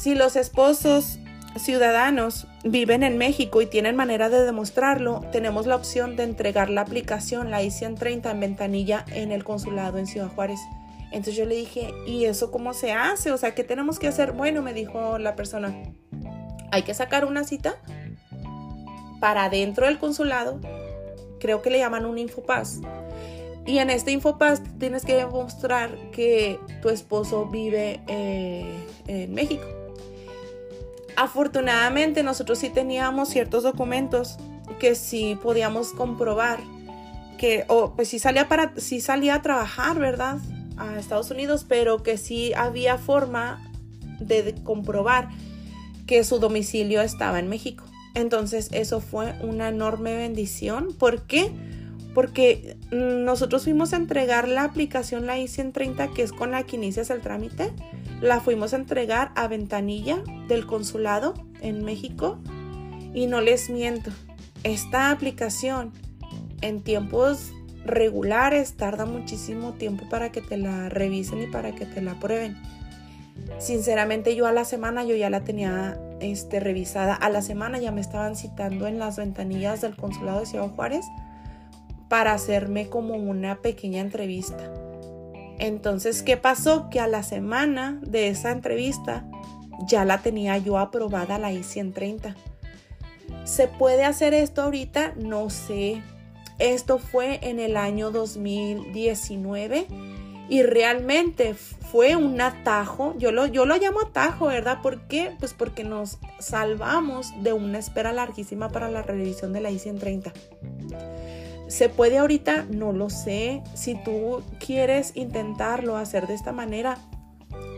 si 0.00 0.14
los 0.14 0.34
esposos 0.34 1.18
ciudadanos 1.56 2.46
viven 2.64 3.02
en 3.02 3.18
México 3.18 3.60
y 3.60 3.66
tienen 3.66 3.96
manera 3.96 4.28
de 4.28 4.44
demostrarlo, 4.44 5.22
tenemos 5.32 5.66
la 5.66 5.76
opción 5.76 6.16
de 6.16 6.22
entregar 6.22 6.70
la 6.70 6.82
aplicación, 6.82 7.50
la 7.50 7.62
I-130 7.62 8.30
en 8.30 8.40
ventanilla 8.40 9.04
en 9.12 9.32
el 9.32 9.44
consulado 9.44 9.98
en 9.98 10.06
Ciudad 10.06 10.28
Juárez. 10.28 10.60
Entonces 11.10 11.36
yo 11.36 11.44
le 11.44 11.56
dije, 11.56 11.92
¿y 12.06 12.24
eso 12.26 12.50
cómo 12.52 12.72
se 12.72 12.92
hace? 12.92 13.32
O 13.32 13.36
sea, 13.36 13.54
¿qué 13.54 13.64
tenemos 13.64 13.98
que 13.98 14.08
hacer? 14.08 14.32
Bueno, 14.32 14.62
me 14.62 14.72
dijo 14.72 15.18
la 15.18 15.34
persona, 15.34 15.74
hay 16.70 16.82
que 16.82 16.94
sacar 16.94 17.24
una 17.24 17.42
cita 17.42 17.74
para 19.18 19.50
dentro 19.50 19.86
del 19.86 19.98
consulado, 19.98 20.60
creo 21.40 21.62
que 21.62 21.70
le 21.70 21.78
llaman 21.78 22.06
un 22.06 22.18
Infopass. 22.18 22.80
Y 23.66 23.78
en 23.78 23.90
este 23.90 24.12
Infopass 24.12 24.62
tienes 24.78 25.04
que 25.04 25.14
demostrar 25.14 25.90
que 26.12 26.58
tu 26.80 26.88
esposo 26.88 27.46
vive 27.46 28.00
eh, 28.06 28.64
en 29.06 29.34
México. 29.34 29.79
Afortunadamente 31.16 32.22
nosotros 32.22 32.58
sí 32.58 32.70
teníamos 32.70 33.28
ciertos 33.28 33.62
documentos 33.62 34.38
que 34.78 34.94
sí 34.94 35.38
podíamos 35.42 35.92
comprobar 35.92 36.60
que, 37.40 37.64
o 37.68 37.94
pues 37.96 38.08
sí 38.08 38.18
salía 38.18 38.48
para, 38.48 38.74
sí 38.76 39.00
salía 39.00 39.36
a 39.36 39.42
trabajar, 39.42 39.98
¿verdad? 39.98 40.38
A 40.76 40.98
Estados 40.98 41.30
Unidos, 41.30 41.64
pero 41.66 42.02
que 42.02 42.18
sí 42.18 42.52
había 42.52 42.98
forma 42.98 43.66
de 44.18 44.54
comprobar 44.62 45.30
que 46.06 46.22
su 46.22 46.38
domicilio 46.38 47.00
estaba 47.00 47.38
en 47.38 47.48
México. 47.48 47.84
Entonces 48.14 48.68
eso 48.72 49.00
fue 49.00 49.34
una 49.40 49.68
enorme 49.68 50.16
bendición. 50.16 50.88
¿Por 50.98 51.22
qué? 51.22 51.50
Porque 52.14 52.76
nosotros 52.90 53.64
fuimos 53.64 53.94
a 53.94 53.96
entregar 53.96 54.46
la 54.46 54.64
aplicación, 54.64 55.26
la 55.26 55.38
I-130, 55.38 56.12
que 56.12 56.22
es 56.22 56.32
con 56.32 56.50
la 56.50 56.64
que 56.64 56.76
inicias 56.76 57.08
el 57.08 57.22
trámite 57.22 57.72
la 58.20 58.40
fuimos 58.40 58.72
a 58.72 58.76
entregar 58.76 59.32
a 59.34 59.48
ventanilla 59.48 60.22
del 60.48 60.66
consulado 60.66 61.34
en 61.60 61.84
México 61.84 62.38
y 63.14 63.26
no 63.26 63.40
les 63.40 63.70
miento, 63.70 64.10
esta 64.62 65.10
aplicación 65.10 65.92
en 66.60 66.82
tiempos 66.82 67.52
regulares 67.84 68.76
tarda 68.76 69.06
muchísimo 69.06 69.72
tiempo 69.72 70.08
para 70.08 70.30
que 70.30 70.42
te 70.42 70.56
la 70.56 70.88
revisen 70.88 71.42
y 71.42 71.46
para 71.46 71.74
que 71.74 71.86
te 71.86 72.02
la 72.02 72.18
prueben. 72.20 72.56
Sinceramente 73.58 74.36
yo 74.36 74.46
a 74.46 74.52
la 74.52 74.64
semana 74.64 75.04
yo 75.04 75.16
ya 75.16 75.30
la 75.30 75.42
tenía 75.44 75.98
este, 76.20 76.60
revisada. 76.60 77.14
A 77.14 77.30
la 77.30 77.42
semana 77.42 77.78
ya 77.78 77.90
me 77.90 78.00
estaban 78.00 78.36
citando 78.36 78.86
en 78.86 78.98
las 78.98 79.16
ventanillas 79.16 79.80
del 79.80 79.96
consulado 79.96 80.40
de 80.40 80.46
Ciudad 80.46 80.68
Juárez 80.68 81.06
para 82.08 82.32
hacerme 82.32 82.88
como 82.88 83.14
una 83.14 83.56
pequeña 83.56 84.00
entrevista. 84.00 84.70
Entonces, 85.60 86.22
¿qué 86.22 86.38
pasó? 86.38 86.88
Que 86.88 87.00
a 87.00 87.06
la 87.06 87.22
semana 87.22 88.00
de 88.02 88.28
esa 88.28 88.50
entrevista 88.50 89.26
ya 89.86 90.06
la 90.06 90.18
tenía 90.18 90.56
yo 90.56 90.78
aprobada 90.78 91.38
la 91.38 91.52
I-130. 91.52 92.34
¿Se 93.44 93.68
puede 93.68 94.04
hacer 94.04 94.32
esto 94.32 94.62
ahorita? 94.62 95.12
No 95.16 95.50
sé. 95.50 96.02
Esto 96.58 96.98
fue 96.98 97.40
en 97.42 97.60
el 97.60 97.76
año 97.76 98.10
2019 98.10 99.86
y 100.48 100.62
realmente 100.62 101.54
fue 101.54 102.16
un 102.16 102.40
atajo. 102.40 103.14
Yo 103.18 103.30
lo, 103.30 103.46
yo 103.46 103.66
lo 103.66 103.76
llamo 103.76 104.00
atajo, 104.00 104.46
¿verdad? 104.46 104.80
¿Por 104.82 105.02
qué? 105.08 105.36
Pues 105.38 105.52
porque 105.52 105.84
nos 105.84 106.18
salvamos 106.38 107.34
de 107.42 107.52
una 107.52 107.78
espera 107.78 108.12
larguísima 108.12 108.70
para 108.70 108.90
la 108.90 109.02
revisión 109.02 109.52
de 109.52 109.60
la 109.60 109.70
I-130. 109.70 110.32
¿Se 111.70 111.88
puede 111.88 112.18
ahorita? 112.18 112.66
No 112.68 112.92
lo 112.92 113.10
sé. 113.10 113.62
Si 113.74 113.94
tú 113.94 114.42
quieres 114.58 115.12
intentarlo 115.14 115.96
hacer 115.96 116.26
de 116.26 116.34
esta 116.34 116.50
manera, 116.50 116.98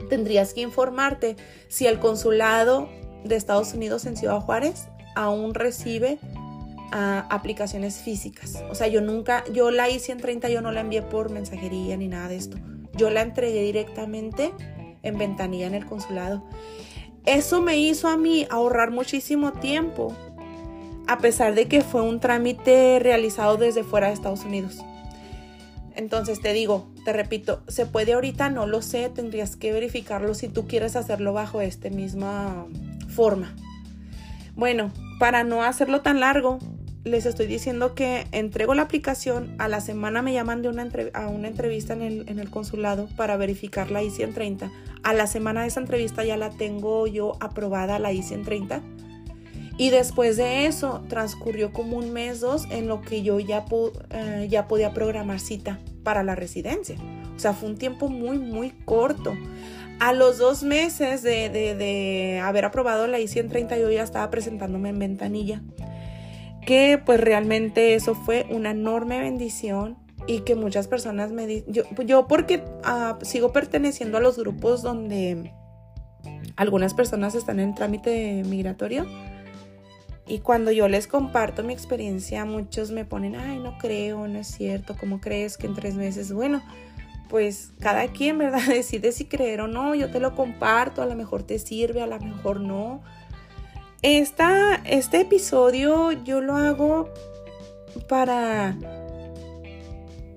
tendrías 0.08 0.54
que 0.54 0.62
informarte 0.62 1.36
si 1.68 1.86
el 1.86 1.98
consulado 1.98 2.88
de 3.22 3.36
Estados 3.36 3.74
Unidos 3.74 4.06
en 4.06 4.16
Ciudad 4.16 4.40
Juárez 4.40 4.88
aún 5.14 5.52
recibe 5.52 6.18
ah, 6.90 7.26
aplicaciones 7.28 7.98
físicas. 7.98 8.64
O 8.70 8.74
sea, 8.74 8.88
yo 8.88 9.02
nunca, 9.02 9.44
yo 9.52 9.70
la 9.70 9.90
I-130 9.90 10.48
yo 10.48 10.62
no 10.62 10.72
la 10.72 10.80
envié 10.80 11.02
por 11.02 11.30
mensajería 11.30 11.94
ni 11.98 12.08
nada 12.08 12.28
de 12.28 12.36
esto. 12.36 12.56
Yo 12.94 13.10
la 13.10 13.20
entregué 13.20 13.62
directamente 13.62 14.52
en 15.02 15.18
ventanilla 15.18 15.66
en 15.66 15.74
el 15.74 15.84
consulado. 15.84 16.42
Eso 17.26 17.60
me 17.60 17.76
hizo 17.76 18.08
a 18.08 18.16
mí 18.16 18.46
ahorrar 18.48 18.90
muchísimo 18.90 19.52
tiempo 19.52 20.16
a 21.12 21.18
pesar 21.18 21.54
de 21.54 21.68
que 21.68 21.82
fue 21.82 22.00
un 22.00 22.20
trámite 22.20 22.98
realizado 22.98 23.58
desde 23.58 23.84
fuera 23.84 24.06
de 24.06 24.14
Estados 24.14 24.46
Unidos. 24.46 24.78
Entonces 25.94 26.40
te 26.40 26.54
digo, 26.54 26.90
te 27.04 27.12
repito, 27.12 27.62
¿se 27.68 27.84
puede 27.84 28.14
ahorita? 28.14 28.48
No 28.48 28.66
lo 28.66 28.80
sé, 28.80 29.10
tendrías 29.10 29.56
que 29.56 29.74
verificarlo 29.74 30.32
si 30.32 30.48
tú 30.48 30.66
quieres 30.66 30.96
hacerlo 30.96 31.34
bajo 31.34 31.60
esta 31.60 31.90
misma 31.90 32.66
forma. 33.14 33.54
Bueno, 34.56 34.90
para 35.18 35.44
no 35.44 35.62
hacerlo 35.62 36.00
tan 36.00 36.18
largo, 36.18 36.60
les 37.04 37.26
estoy 37.26 37.46
diciendo 37.46 37.94
que 37.94 38.26
entrego 38.32 38.72
la 38.72 38.80
aplicación, 38.80 39.54
a 39.58 39.68
la 39.68 39.82
semana 39.82 40.22
me 40.22 40.32
llaman 40.32 40.62
de 40.62 40.70
una 40.70 40.88
a 41.12 41.28
una 41.28 41.48
entrevista 41.48 41.92
en 41.92 42.00
el, 42.00 42.28
en 42.30 42.38
el 42.38 42.48
consulado 42.48 43.06
para 43.16 43.36
verificar 43.36 43.90
la 43.90 44.02
I-130. 44.02 44.70
A 45.02 45.12
la 45.12 45.26
semana 45.26 45.60
de 45.60 45.68
esa 45.68 45.80
entrevista 45.80 46.24
ya 46.24 46.38
la 46.38 46.48
tengo 46.48 47.06
yo 47.06 47.36
aprobada, 47.38 47.98
la 47.98 48.14
I-130. 48.14 48.80
Y 49.78 49.90
después 49.90 50.36
de 50.36 50.66
eso 50.66 51.02
transcurrió 51.08 51.72
como 51.72 51.96
un 51.96 52.12
mes, 52.12 52.40
dos, 52.40 52.66
en 52.70 52.88
lo 52.88 53.00
que 53.00 53.22
yo 53.22 53.40
ya, 53.40 53.64
eh, 54.10 54.46
ya 54.50 54.68
podía 54.68 54.92
programar 54.92 55.40
cita 55.40 55.80
para 56.02 56.22
la 56.22 56.34
residencia. 56.34 56.96
O 57.34 57.38
sea, 57.38 57.52
fue 57.54 57.70
un 57.70 57.78
tiempo 57.78 58.08
muy, 58.08 58.38
muy 58.38 58.70
corto. 58.70 59.34
A 59.98 60.12
los 60.12 60.38
dos 60.38 60.62
meses 60.62 61.22
de, 61.22 61.48
de, 61.48 62.40
haber 62.42 62.64
aprobado 62.64 63.06
la 63.06 63.20
I-130, 63.20 63.80
yo 63.80 63.90
ya 63.90 64.02
estaba 64.02 64.30
presentándome 64.30 64.90
en 64.90 64.98
ventanilla 64.98 65.62
que 66.66 67.00
pues 67.04 67.20
realmente 67.20 67.94
eso 67.94 68.14
fue 68.14 68.46
una 68.50 68.70
enorme 68.70 69.18
bendición 69.18 69.98
y 70.26 70.40
que 70.40 70.54
muchas 70.54 70.86
personas 70.86 71.32
me 71.32 71.46
dicen, 71.46 71.72
yo, 71.72 71.82
yo 72.04 72.28
porque 72.28 72.64
ah, 72.84 73.18
sigo 73.22 73.52
perteneciendo 73.52 74.18
a 74.18 74.20
los 74.20 74.38
grupos 74.38 74.82
donde 74.82 75.52
algunas 76.56 76.94
personas 76.94 77.34
están 77.34 77.58
en 77.58 77.74
trámite 77.74 78.42
migratorio 78.46 79.06
y 80.26 80.38
cuando 80.38 80.70
yo 80.70 80.88
les 80.88 81.06
comparto 81.06 81.62
mi 81.62 81.72
experiencia, 81.72 82.44
muchos 82.44 82.90
me 82.90 83.04
ponen, 83.04 83.36
ay, 83.36 83.58
no 83.58 83.78
creo, 83.78 84.28
no 84.28 84.38
es 84.38 84.48
cierto, 84.48 84.96
¿cómo 84.98 85.20
crees 85.20 85.56
que 85.56 85.66
en 85.66 85.74
tres 85.74 85.94
meses? 85.94 86.32
Bueno, 86.32 86.62
pues 87.28 87.72
cada 87.80 88.08
quien, 88.08 88.38
¿verdad? 88.38 88.62
Decide 88.68 89.12
si 89.12 89.24
creer 89.24 89.60
o 89.60 89.68
no, 89.68 89.94
yo 89.94 90.10
te 90.10 90.20
lo 90.20 90.34
comparto, 90.34 91.02
a 91.02 91.06
lo 91.06 91.14
mejor 91.14 91.42
te 91.42 91.58
sirve, 91.58 92.02
a 92.02 92.06
lo 92.06 92.18
mejor 92.20 92.60
no 92.60 93.02
este 94.02 95.20
episodio 95.20 96.10
yo 96.10 96.40
lo 96.40 96.56
hago 96.56 97.08
para, 98.08 98.76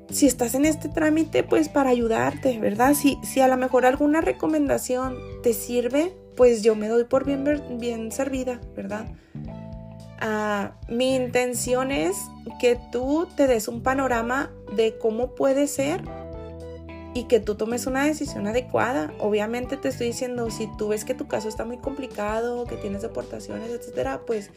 si 0.09 0.27
estás 0.27 0.53
en 0.53 0.65
este 0.65 0.87
trámite, 0.87 1.43
pues 1.43 1.69
para 1.69 1.89
ayudarte, 1.89 2.59
¿verdad? 2.59 2.93
Si, 2.93 3.17
si 3.23 3.41
a 3.41 3.47
lo 3.47 3.57
mejor 3.57 3.85
alguna 3.85 4.21
recomendación 4.21 5.17
te 5.41 5.53
sirve, 5.53 6.13
pues 6.35 6.61
yo 6.61 6.75
me 6.75 6.87
doy 6.87 7.05
por 7.05 7.25
bien, 7.25 7.43
bien 7.79 8.11
servida, 8.11 8.61
¿verdad? 8.75 9.07
Ah, 10.19 10.71
mi 10.87 11.15
intención 11.15 11.91
es 11.91 12.15
que 12.59 12.79
tú 12.91 13.27
te 13.35 13.47
des 13.47 13.67
un 13.67 13.81
panorama 13.81 14.49
de 14.75 14.97
cómo 14.97 15.35
puede 15.35 15.67
ser 15.67 16.01
y 17.13 17.23
que 17.23 17.39
tú 17.39 17.55
tomes 17.55 17.87
una 17.87 18.03
decisión 18.03 18.45
adecuada. 18.45 19.13
Obviamente 19.19 19.77
te 19.77 19.87
estoy 19.87 20.07
diciendo, 20.07 20.51
si 20.51 20.67
tú 20.77 20.89
ves 20.89 21.05
que 21.05 21.13
tu 21.13 21.27
caso 21.27 21.47
está 21.47 21.63
muy 21.63 21.77
complicado, 21.77 22.65
que 22.65 22.75
tienes 22.75 23.01
deportaciones, 23.01 23.71
etcétera, 23.71 24.21
pues 24.27 24.51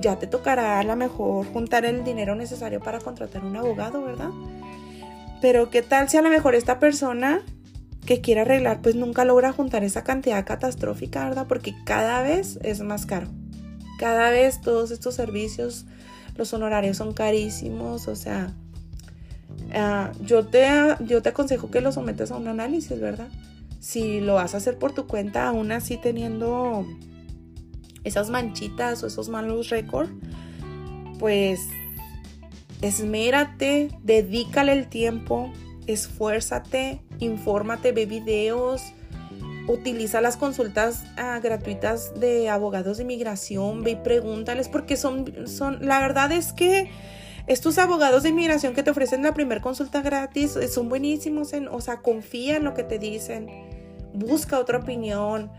ya 0.00 0.16
te 0.16 0.28
tocará 0.28 0.78
a 0.78 0.84
lo 0.84 0.94
mejor 0.94 1.44
juntar 1.52 1.84
el 1.84 2.04
dinero 2.04 2.36
necesario 2.36 2.80
para 2.80 3.00
contratar 3.00 3.44
un 3.44 3.56
abogado, 3.56 4.02
¿verdad? 4.02 4.30
Pero 5.40 5.68
qué 5.70 5.82
tal 5.82 6.08
si 6.08 6.16
a 6.16 6.22
lo 6.22 6.30
mejor 6.30 6.54
esta 6.54 6.78
persona 6.78 7.42
que 8.06 8.20
quiere 8.20 8.42
arreglar 8.42 8.82
pues 8.82 8.94
nunca 8.94 9.24
logra 9.24 9.52
juntar 9.52 9.82
esa 9.82 10.04
cantidad 10.04 10.46
catastrófica, 10.46 11.24
¿verdad? 11.24 11.46
Porque 11.48 11.74
cada 11.84 12.22
vez 12.22 12.60
es 12.62 12.80
más 12.82 13.04
caro. 13.04 13.26
Cada 13.98 14.30
vez 14.30 14.60
todos 14.60 14.90
estos 14.90 15.14
servicios, 15.14 15.86
los 16.36 16.52
honorarios 16.52 16.96
son 16.96 17.12
carísimos, 17.14 18.08
o 18.08 18.16
sea, 18.16 18.54
Ah, 19.72 20.12
yo, 20.20 20.46
te, 20.46 20.68
yo 21.00 21.22
te 21.22 21.30
aconsejo 21.30 21.70
que 21.70 21.80
lo 21.80 21.92
sometas 21.92 22.30
a 22.30 22.36
un 22.36 22.48
análisis, 22.48 23.00
¿verdad? 23.00 23.28
Si 23.80 24.20
lo 24.20 24.34
vas 24.34 24.54
a 24.54 24.58
hacer 24.58 24.78
por 24.78 24.92
tu 24.92 25.06
cuenta, 25.06 25.48
aún 25.48 25.72
así 25.72 25.96
teniendo 25.96 26.86
esas 28.04 28.30
manchitas 28.30 29.02
o 29.02 29.06
esos 29.06 29.28
malos 29.28 29.70
récords, 29.70 30.10
pues 31.18 31.60
esmérate, 32.82 33.90
dedícale 34.02 34.72
el 34.72 34.88
tiempo, 34.88 35.52
esfuérzate, 35.86 37.00
infórmate, 37.18 37.92
ve 37.92 38.06
videos, 38.06 38.82
utiliza 39.68 40.20
las 40.20 40.36
consultas 40.36 41.04
ah, 41.16 41.40
gratuitas 41.42 42.18
de 42.18 42.48
abogados 42.48 42.98
de 42.98 43.04
inmigración, 43.04 43.82
ve 43.82 43.92
y 43.92 43.96
pregúntales, 43.96 44.68
porque 44.68 44.96
son, 44.96 45.48
son, 45.48 45.84
la 45.84 46.00
verdad 46.00 46.32
es 46.32 46.52
que 46.52 46.90
estos 47.46 47.78
abogados 47.78 48.24
de 48.24 48.30
inmigración 48.30 48.74
que 48.74 48.82
te 48.82 48.90
ofrecen 48.90 49.22
la 49.22 49.34
primera 49.34 49.60
consulta 49.60 50.02
gratis 50.02 50.56
eh, 50.56 50.68
son 50.68 50.88
buenísimos, 50.88 51.52
en, 51.52 51.68
o 51.68 51.80
sea, 51.80 51.98
confía 51.98 52.56
en 52.56 52.64
lo 52.64 52.74
que 52.74 52.82
te 52.82 52.98
dicen, 52.98 53.48
busca 54.12 54.58
otra 54.58 54.78
opinión. 54.78 55.50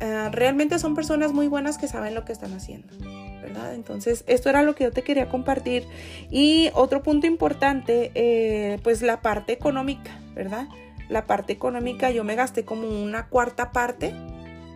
Ah, 0.00 0.28
realmente 0.32 0.78
son 0.78 0.94
personas 0.94 1.32
muy 1.32 1.46
buenas 1.46 1.78
que 1.78 1.86
saben 1.88 2.14
lo 2.14 2.24
que 2.24 2.32
están 2.32 2.52
haciendo, 2.52 2.92
¿verdad? 3.40 3.74
Entonces, 3.74 4.24
esto 4.26 4.50
era 4.50 4.62
lo 4.62 4.74
que 4.74 4.84
yo 4.84 4.90
te 4.90 5.02
quería 5.02 5.28
compartir. 5.28 5.86
Y 6.30 6.70
otro 6.74 7.02
punto 7.02 7.26
importante, 7.26 8.10
eh, 8.14 8.78
pues 8.82 9.02
la 9.02 9.22
parte 9.22 9.52
económica, 9.52 10.18
¿verdad? 10.34 10.66
La 11.08 11.26
parte 11.26 11.52
económica, 11.52 12.10
yo 12.10 12.24
me 12.24 12.34
gasté 12.34 12.64
como 12.64 12.88
una 12.88 13.28
cuarta 13.28 13.72
parte 13.72 14.14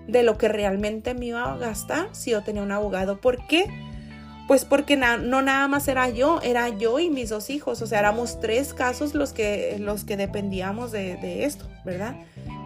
de 0.09 0.23
lo 0.23 0.39
que 0.39 0.49
realmente 0.49 1.15
me 1.15 1.27
iba 1.27 1.53
a 1.53 1.57
gastar 1.57 2.09
si 2.13 2.31
yo 2.33 2.43
tenía 2.43 2.63
un 2.63 2.73
abogado. 2.73 3.21
¿Por 3.21 3.47
qué? 3.47 3.67
Pues 4.49 4.65
porque 4.65 4.97
no 4.97 5.43
nada 5.43 5.69
más 5.69 5.87
era 5.89 6.09
yo, 6.09 6.41
era 6.43 6.71
yo 6.71 6.99
y 6.99 7.11
mis 7.11 7.29
dos 7.29 7.51
hijos, 7.51 7.83
o 7.83 7.87
sea, 7.87 7.99
éramos 7.99 8.41
tres 8.41 8.73
casos 8.73 9.15
los 9.15 9.35
que, 9.35 9.77
los 9.79 10.05
que 10.05 10.17
dependíamos 10.17 10.91
de, 10.91 11.45
esto, 11.45 11.69
¿verdad? 11.85 12.17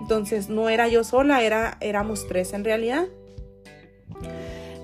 Entonces 0.00 0.48
no 0.48 0.68
era 0.68 0.86
yo 0.86 1.02
sola, 1.02 1.42
era, 1.42 1.78
éramos 1.80 2.28
tres 2.28 2.52
en 2.52 2.64
realidad. 2.64 3.06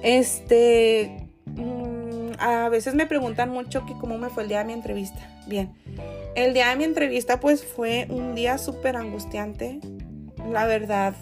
Este, 0.03 1.29
mm, 1.47 2.33
a 2.41 2.69
veces 2.69 2.95
me 2.95 3.07
preguntan 3.07 3.51
mucho 3.51 3.87
que 3.87 3.93
cómo 3.93 4.19
me 4.19 4.29
fue 4.29 4.43
el 4.43 4.49
día 4.49 4.59
de 4.59 4.65
mi 4.65 4.73
entrevista. 4.73 5.21
Bien, 5.47 5.73
el 6.45 6.55
día 6.55 6.71
de 6.71 6.77
mi 6.77 6.85
entrevista 6.85 7.41
pues 7.41 7.65
fue 7.65 8.07
un 8.11 8.35
día 8.35 8.59
súper 8.59 8.97
angustiante, 8.97 9.81
la 10.51 10.67
verdad, 10.67 11.15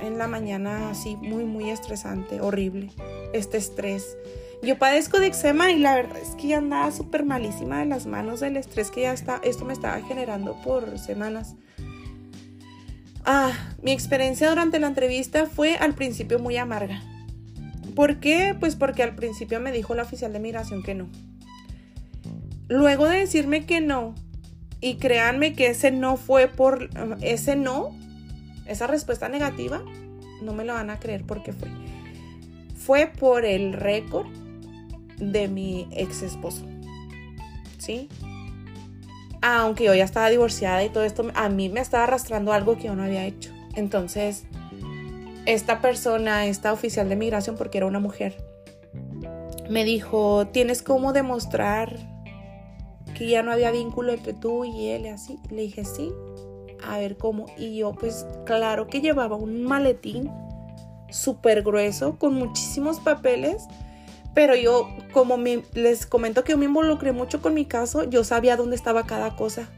en 0.00 0.18
la 0.18 0.26
mañana 0.28 0.90
así 0.90 1.16
muy, 1.16 1.44
muy 1.44 1.70
estresante, 1.70 2.40
horrible, 2.40 2.90
este 3.32 3.56
estrés 3.56 4.16
yo 4.62 4.76
padezco 4.76 5.20
de 5.20 5.28
eczema 5.28 5.70
y 5.70 5.78
la 5.78 5.94
verdad 5.94 6.18
es 6.18 6.30
que 6.30 6.48
ya 6.48 6.58
andaba 6.58 6.90
súper 6.90 7.24
malísima 7.24 7.78
de 7.78 7.86
las 7.86 8.06
manos 8.06 8.40
del 8.40 8.56
estrés 8.56 8.90
que 8.90 9.02
ya 9.02 9.12
está, 9.12 9.40
esto 9.44 9.64
me 9.64 9.72
estaba 9.72 10.00
generando 10.02 10.60
por 10.62 10.98
semanas. 10.98 11.54
Ah, 13.24 13.52
mi 13.82 13.92
experiencia 13.92 14.48
durante 14.48 14.80
la 14.80 14.88
entrevista 14.88 15.46
fue 15.46 15.76
al 15.76 15.94
principio 15.94 16.38
muy 16.40 16.56
amarga. 16.56 17.00
¿Por 17.94 18.18
qué? 18.18 18.56
Pues 18.58 18.74
porque 18.74 19.02
al 19.02 19.14
principio 19.14 19.60
me 19.60 19.70
dijo 19.70 19.94
la 19.94 20.02
oficial 20.02 20.32
de 20.32 20.40
migración 20.40 20.82
que 20.82 20.94
no. 20.94 21.08
Luego 22.68 23.06
de 23.06 23.18
decirme 23.18 23.64
que 23.64 23.80
no, 23.80 24.14
y 24.80 24.96
créanme 24.96 25.54
que 25.54 25.68
ese 25.68 25.90
no 25.90 26.16
fue 26.16 26.48
por 26.48 26.90
ese 27.20 27.56
no, 27.56 27.96
esa 28.66 28.86
respuesta 28.86 29.28
negativa, 29.28 29.82
no 30.42 30.52
me 30.52 30.64
lo 30.64 30.74
van 30.74 30.90
a 30.90 30.98
creer 30.98 31.24
porque 31.24 31.52
fue. 31.52 31.68
Fue 32.76 33.06
por 33.06 33.44
el 33.44 33.72
récord 33.72 34.28
de 35.18 35.48
mi 35.48 35.88
ex 35.90 36.22
esposo. 36.22 36.64
¿Sí? 37.78 38.08
Aunque 39.40 39.84
yo 39.84 39.94
ya 39.94 40.04
estaba 40.04 40.30
divorciada 40.30 40.82
y 40.84 40.90
todo 40.90 41.04
esto, 41.04 41.30
a 41.34 41.48
mí 41.48 41.68
me 41.68 41.80
estaba 41.80 42.04
arrastrando 42.04 42.52
algo 42.52 42.76
que 42.76 42.84
yo 42.84 42.94
no 42.94 43.04
había 43.04 43.24
hecho. 43.24 43.52
Entonces, 43.74 44.44
esta 45.46 45.80
persona, 45.80 46.46
esta 46.46 46.72
oficial 46.72 47.08
de 47.08 47.16
migración, 47.16 47.56
porque 47.56 47.78
era 47.78 47.86
una 47.86 48.00
mujer, 48.00 48.36
me 49.70 49.84
dijo, 49.84 50.48
tienes 50.48 50.82
cómo 50.82 51.12
demostrar 51.12 51.96
que 53.18 53.28
ya 53.28 53.42
no 53.42 53.52
había 53.52 53.72
vínculo 53.72 54.12
entre 54.12 54.32
tú 54.32 54.64
y 54.64 54.90
él 54.90 55.06
y 55.06 55.08
así. 55.08 55.38
Le 55.50 55.62
dije, 55.62 55.84
sí, 55.84 56.12
a 56.82 56.98
ver 56.98 57.16
cómo. 57.16 57.46
Y 57.58 57.76
yo, 57.76 57.92
pues 57.92 58.24
claro 58.46 58.86
que 58.86 59.00
llevaba 59.00 59.36
un 59.36 59.64
maletín 59.64 60.30
súper 61.10 61.62
grueso 61.62 62.18
con 62.18 62.34
muchísimos 62.34 63.00
papeles 63.00 63.66
pero 64.38 64.54
yo, 64.54 64.88
como 65.12 65.36
les 65.74 66.06
comento 66.06 66.44
que 66.44 66.52
yo 66.52 66.58
me 66.58 66.66
involucré 66.66 67.10
mucho 67.10 67.42
con 67.42 67.54
mi 67.54 67.64
caso, 67.64 68.04
yo 68.04 68.22
sabía 68.22 68.56
dónde 68.56 68.76
estaba 68.76 69.04
cada 69.04 69.34
cosa. 69.34 69.68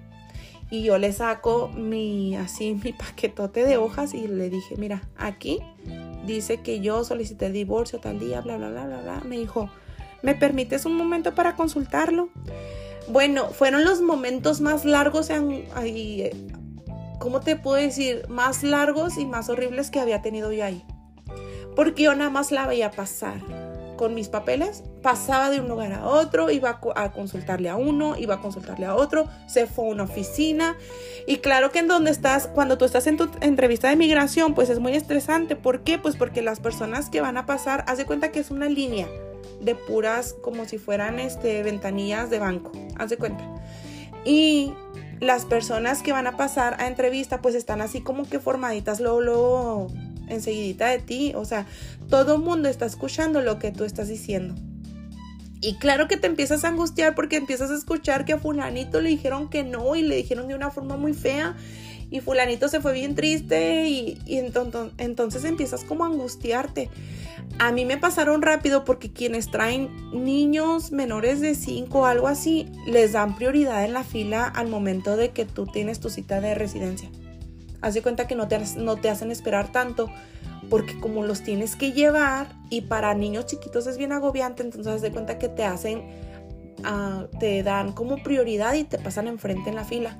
Y 0.70 0.82
yo 0.82 0.98
le 0.98 1.14
saco 1.14 1.68
mi, 1.68 2.36
así, 2.36 2.74
mi 2.84 2.92
paquetote 2.92 3.64
de 3.64 3.78
hojas 3.78 4.12
y 4.12 4.28
le 4.28 4.50
dije, 4.50 4.76
mira, 4.76 5.08
aquí 5.16 5.60
dice 6.26 6.58
que 6.58 6.80
yo 6.80 7.04
solicité 7.04 7.50
divorcio 7.50 8.00
tal 8.00 8.20
día, 8.20 8.42
bla, 8.42 8.58
bla, 8.58 8.68
bla, 8.68 8.84
bla, 8.84 9.00
bla. 9.00 9.22
Me 9.24 9.38
dijo, 9.38 9.70
¿me 10.22 10.34
permites 10.34 10.84
un 10.84 10.94
momento 10.94 11.34
para 11.34 11.56
consultarlo? 11.56 12.28
Bueno, 13.08 13.48
fueron 13.48 13.84
los 13.84 14.00
momentos 14.00 14.60
más 14.60 14.84
largos, 14.84 15.30
en, 15.30 15.66
ahí, 15.74 16.30
¿cómo 17.18 17.40
te 17.40 17.56
puedo 17.56 17.76
decir? 17.76 18.28
Más 18.28 18.62
largos 18.62 19.18
y 19.18 19.26
más 19.26 19.48
horribles 19.48 19.90
que 19.90 20.00
había 20.00 20.22
tenido 20.22 20.52
yo 20.52 20.64
ahí. 20.64 20.84
Porque 21.74 22.04
yo 22.04 22.14
nada 22.14 22.30
más 22.30 22.52
la 22.52 22.66
veía 22.66 22.90
pasar 22.90 23.40
con 24.00 24.14
mis 24.14 24.30
papeles, 24.30 24.82
pasaba 25.02 25.50
de 25.50 25.60
un 25.60 25.68
lugar 25.68 25.92
a 25.92 26.06
otro, 26.06 26.50
iba 26.50 26.80
a 26.96 27.12
consultarle 27.12 27.68
a 27.68 27.76
uno, 27.76 28.16
iba 28.16 28.36
a 28.36 28.40
consultarle 28.40 28.86
a 28.86 28.94
otro, 28.94 29.28
se 29.46 29.66
fue 29.66 29.84
a 29.84 29.88
una 29.90 30.04
oficina. 30.04 30.78
Y 31.26 31.36
claro 31.38 31.70
que 31.70 31.80
en 31.80 31.88
donde 31.88 32.10
estás, 32.10 32.46
cuando 32.46 32.78
tú 32.78 32.86
estás 32.86 33.06
en 33.06 33.18
tu 33.18 33.28
entrevista 33.42 33.90
de 33.90 33.96
migración, 33.96 34.54
pues 34.54 34.70
es 34.70 34.78
muy 34.78 34.94
estresante. 34.94 35.54
¿Por 35.54 35.82
qué? 35.82 35.98
Pues 35.98 36.16
porque 36.16 36.40
las 36.40 36.60
personas 36.60 37.10
que 37.10 37.20
van 37.20 37.36
a 37.36 37.44
pasar, 37.44 37.84
haz 37.86 37.98
de 37.98 38.06
cuenta 38.06 38.32
que 38.32 38.40
es 38.40 38.50
una 38.50 38.70
línea. 38.70 39.06
De 39.60 39.74
puras 39.74 40.34
como 40.42 40.64
si 40.64 40.78
fueran 40.78 41.18
este, 41.18 41.62
ventanillas 41.62 42.30
de 42.30 42.38
banco, 42.38 42.72
haz 42.96 43.10
de 43.10 43.16
cuenta. 43.16 43.44
Y 44.24 44.72
las 45.20 45.44
personas 45.44 46.02
que 46.02 46.12
van 46.12 46.26
a 46.26 46.36
pasar 46.36 46.80
a 46.80 46.86
entrevista 46.86 47.40
pues 47.42 47.54
están 47.54 47.80
así 47.80 48.00
como 48.00 48.28
que 48.28 48.40
formaditas 48.40 49.00
luego, 49.00 49.20
luego 49.20 49.86
enseguidita 50.28 50.88
de 50.88 50.98
ti, 50.98 51.32
o 51.34 51.44
sea, 51.44 51.66
todo 52.08 52.36
el 52.36 52.42
mundo 52.42 52.68
está 52.68 52.86
escuchando 52.86 53.40
lo 53.40 53.58
que 53.58 53.70
tú 53.72 53.84
estás 53.84 54.08
diciendo. 54.08 54.54
Y 55.62 55.74
claro 55.74 56.08
que 56.08 56.16
te 56.16 56.26
empiezas 56.26 56.64
a 56.64 56.68
angustiar 56.68 57.14
porque 57.14 57.36
empiezas 57.36 57.70
a 57.70 57.74
escuchar 57.74 58.24
que 58.24 58.32
a 58.32 58.38
fulanito 58.38 59.00
le 59.02 59.10
dijeron 59.10 59.50
que 59.50 59.62
no 59.62 59.94
y 59.94 60.02
le 60.02 60.16
dijeron 60.16 60.48
de 60.48 60.54
una 60.54 60.70
forma 60.70 60.96
muy 60.96 61.12
fea 61.12 61.54
y 62.10 62.20
fulanito 62.20 62.68
se 62.68 62.80
fue 62.80 62.92
bien 62.92 63.14
triste 63.14 63.88
y, 63.88 64.18
entonces, 64.26 65.44
empiezas 65.44 65.84
como 65.84 66.04
a 66.04 66.08
angustiarte. 66.08 66.90
A 67.58 67.72
mí 67.72 67.84
me 67.84 67.98
pasaron 67.98 68.42
rápido 68.42 68.84
porque 68.84 69.12
quienes 69.12 69.50
traen 69.50 69.90
niños 70.12 70.92
menores 70.92 71.40
de 71.40 71.54
5 71.54 72.00
o 72.00 72.06
algo 72.06 72.26
así, 72.26 72.70
les 72.86 73.12
dan 73.12 73.36
prioridad 73.36 73.84
en 73.84 73.92
la 73.92 74.04
fila 74.04 74.46
al 74.46 74.68
momento 74.68 75.16
de 75.16 75.30
que 75.30 75.44
tú 75.44 75.66
tienes 75.66 76.00
tu 76.00 76.10
cita 76.10 76.40
de 76.40 76.54
residencia. 76.54 77.10
Haz 77.80 77.94
de 77.94 78.02
cuenta 78.02 78.26
que 78.26 78.34
no 78.34 78.48
te, 78.48 78.58
no 78.76 78.96
te 78.96 79.08
hacen 79.08 79.30
esperar 79.30 79.72
tanto 79.72 80.10
porque 80.68 80.98
como 81.00 81.24
los 81.24 81.42
tienes 81.42 81.76
que 81.76 81.92
llevar 81.92 82.48
y 82.70 82.82
para 82.82 83.14
niños 83.14 83.46
chiquitos 83.46 83.86
es 83.86 83.98
bien 83.98 84.12
agobiante, 84.12 84.62
entonces 84.62 84.92
haz 84.92 85.02
de 85.02 85.10
cuenta 85.10 85.38
que 85.38 85.48
te 85.48 85.64
hacen, 85.64 86.04
ah, 86.84 87.26
te 87.38 87.62
dan 87.62 87.92
como 87.92 88.22
prioridad 88.22 88.74
y 88.74 88.84
te 88.84 88.98
pasan 88.98 89.28
enfrente 89.28 89.70
en 89.70 89.76
la 89.76 89.84
fila. 89.84 90.18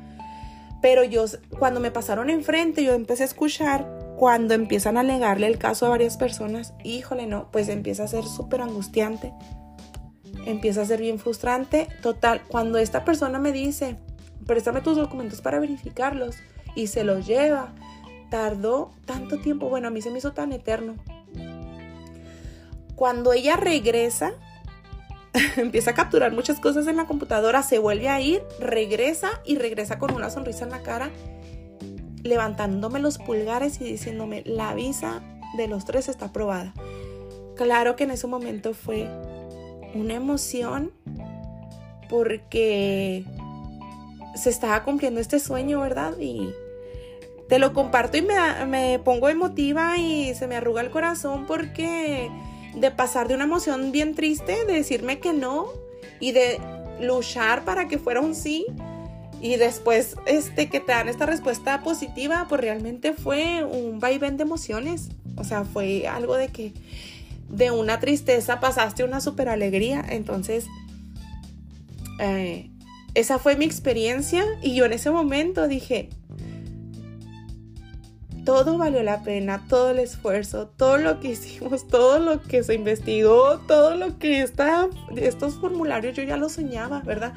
Pero 0.83 1.05
yo, 1.05 1.25
cuando 1.59 1.81
me 1.81 1.91
pasaron 1.91 2.31
enfrente, 2.31 2.83
yo 2.85 2.95
empecé 2.95 3.25
a 3.25 3.27
escuchar 3.27 3.87
cuando 4.17 4.55
empiezan 4.55 4.97
a 4.97 5.01
alegarle 5.01 5.47
el 5.47 5.59
caso 5.59 5.87
a 5.87 5.91
varias 5.91 6.17
personas, 6.17 6.75
híjole, 6.85 7.27
no, 7.27 7.51
pues 7.51 7.69
empieza 7.69 8.05
a 8.05 8.09
ser 8.09 8.25
súper 8.25 8.61
angustiante, 8.61 9.33
empieza 10.47 10.83
a 10.83 10.87
ser 10.87 11.01
bien 11.01 11.19
frustrante. 11.19 11.89
Total, 12.03 12.43
cuando 12.47 12.79
esta 12.79 13.05
persona 13.05 13.39
me 13.39 13.53
dice, 13.53 13.97
préstame 14.47 14.83
tus 14.83 14.97
documentos 14.97 15.41
para 15.41 15.59
verificarlos 15.59 16.37
y 16.75 16.89
se 16.89 17.05
los 17.05 17.27
lleva, 17.27 17.73
tardó 18.31 18.91
tanto 19.07 19.39
tiempo, 19.39 19.69
bueno, 19.69 19.89
a 19.89 19.91
mí 19.91 20.03
se 20.03 20.11
me 20.11 20.19
hizo 20.19 20.33
tan 20.33 20.53
eterno. 20.53 20.97
Cuando 22.95 23.33
ella 23.33 23.57
regresa, 23.57 24.33
empieza 25.57 25.93
a 25.93 25.95
capturar 25.95 26.33
muchas 26.33 26.61
cosas 26.61 26.87
en 26.87 26.97
la 26.97 27.07
computadora, 27.07 27.63
se 27.63 27.79
vuelve 27.79 28.09
a 28.09 28.21
ir, 28.21 28.43
regresa 28.59 29.31
y 29.45 29.57
regresa 29.57 29.99
con 29.99 30.13
una 30.13 30.31
sonrisa 30.31 30.65
en 30.65 30.71
la 30.71 30.83
cara 30.83 31.11
levantándome 32.23 33.01
los 33.01 33.19
pulgares 33.19 33.81
y 33.81 33.85
diciéndome, 33.85 34.43
la 34.45 34.75
visa 34.75 35.23
de 35.57 35.69
los 35.69 35.85
tres 35.85 36.09
está 36.09 36.27
aprobada. 36.27 36.75
Claro 37.57 37.97
que 37.97 38.05
en 38.05 38.11
ese 38.11 38.27
momento 38.27 38.75
fue 38.75 39.09
una 39.95 40.15
emoción 40.15 40.93
porque 42.09 43.25
se 44.35 44.51
estaba 44.51 44.83
cumpliendo 44.85 45.21
este 45.21 45.39
sueño, 45.39 45.81
¿verdad? 45.81 46.15
Y 46.19 46.51
te 47.49 47.59
lo 47.59 47.73
comparto 47.73 48.17
y 48.17 48.23
me, 48.23 48.35
me 48.67 48.99
pongo 49.01 49.29
emotiva 49.29 49.99
y 49.99 50.35
se 50.35 50.47
me 50.47 50.57
arruga 50.57 50.81
el 50.81 50.91
corazón 50.91 51.47
porque 51.47 52.31
de 52.75 52.91
pasar 52.91 53.29
de 53.29 53.35
una 53.35 53.45
emoción 53.45 53.93
bien 53.93 54.15
triste, 54.15 54.65
de 54.65 54.73
decirme 54.73 55.19
que 55.19 55.33
no 55.33 55.67
y 56.21 56.33
de 56.33 56.59
luchar 57.01 57.65
para 57.65 57.89
que 57.89 57.99
fuera 57.99 58.21
un 58.21 58.35
sí, 58.35 58.67
y 59.41 59.57
después 59.57 60.17
este 60.27 60.69
que 60.69 60.81
te 60.81 60.93
dan 60.93 61.09
esta 61.09 61.25
respuesta 61.25 61.83
positiva, 61.83 62.47
pues 62.49 62.61
realmente 62.61 63.15
fue 63.15 63.65
un 63.65 63.99
vaivén 63.99 64.37
de 64.37 64.43
emociones. 64.43 65.09
O 65.37 65.45
sea, 65.45 65.65
fue 65.65 66.07
algo 66.07 66.37
de 66.37 66.49
que 66.49 66.75
de 67.49 67.71
una 67.71 68.01
tristeza 68.01 68.61
pasaste 68.61 69.03
una 69.03 69.21
super 69.21 69.49
alegría. 69.49 70.05
Entonces, 70.07 70.67
eh, 72.19 72.71
esa 73.15 73.39
fue 73.39 73.57
mi 73.57 73.65
experiencia 73.65 74.45
y 74.63 74.75
yo 74.75 74.85
en 74.85 74.93
ese 74.93 75.11
momento 75.11 75.69
dije, 75.69 76.11
todo 78.45 78.79
valió 78.79 79.03
la 79.03 79.23
pena, 79.23 79.65
todo 79.69 79.91
el 79.91 79.99
esfuerzo, 79.99 80.69
todo 80.69 80.99
lo 80.99 81.21
que 81.21 81.29
hicimos, 81.29 81.87
todo 81.89 82.19
lo 82.19 82.43
que 82.43 82.63
se 82.63 82.75
investigó, 82.75 83.59
todo 83.67 83.95
lo 83.95 84.19
que 84.19 84.43
está, 84.43 84.89
estos 85.17 85.55
formularios 85.55 86.17
yo 86.17 86.23
ya 86.23 86.37
lo 86.37 86.49
soñaba, 86.49 87.01
¿verdad? 87.01 87.35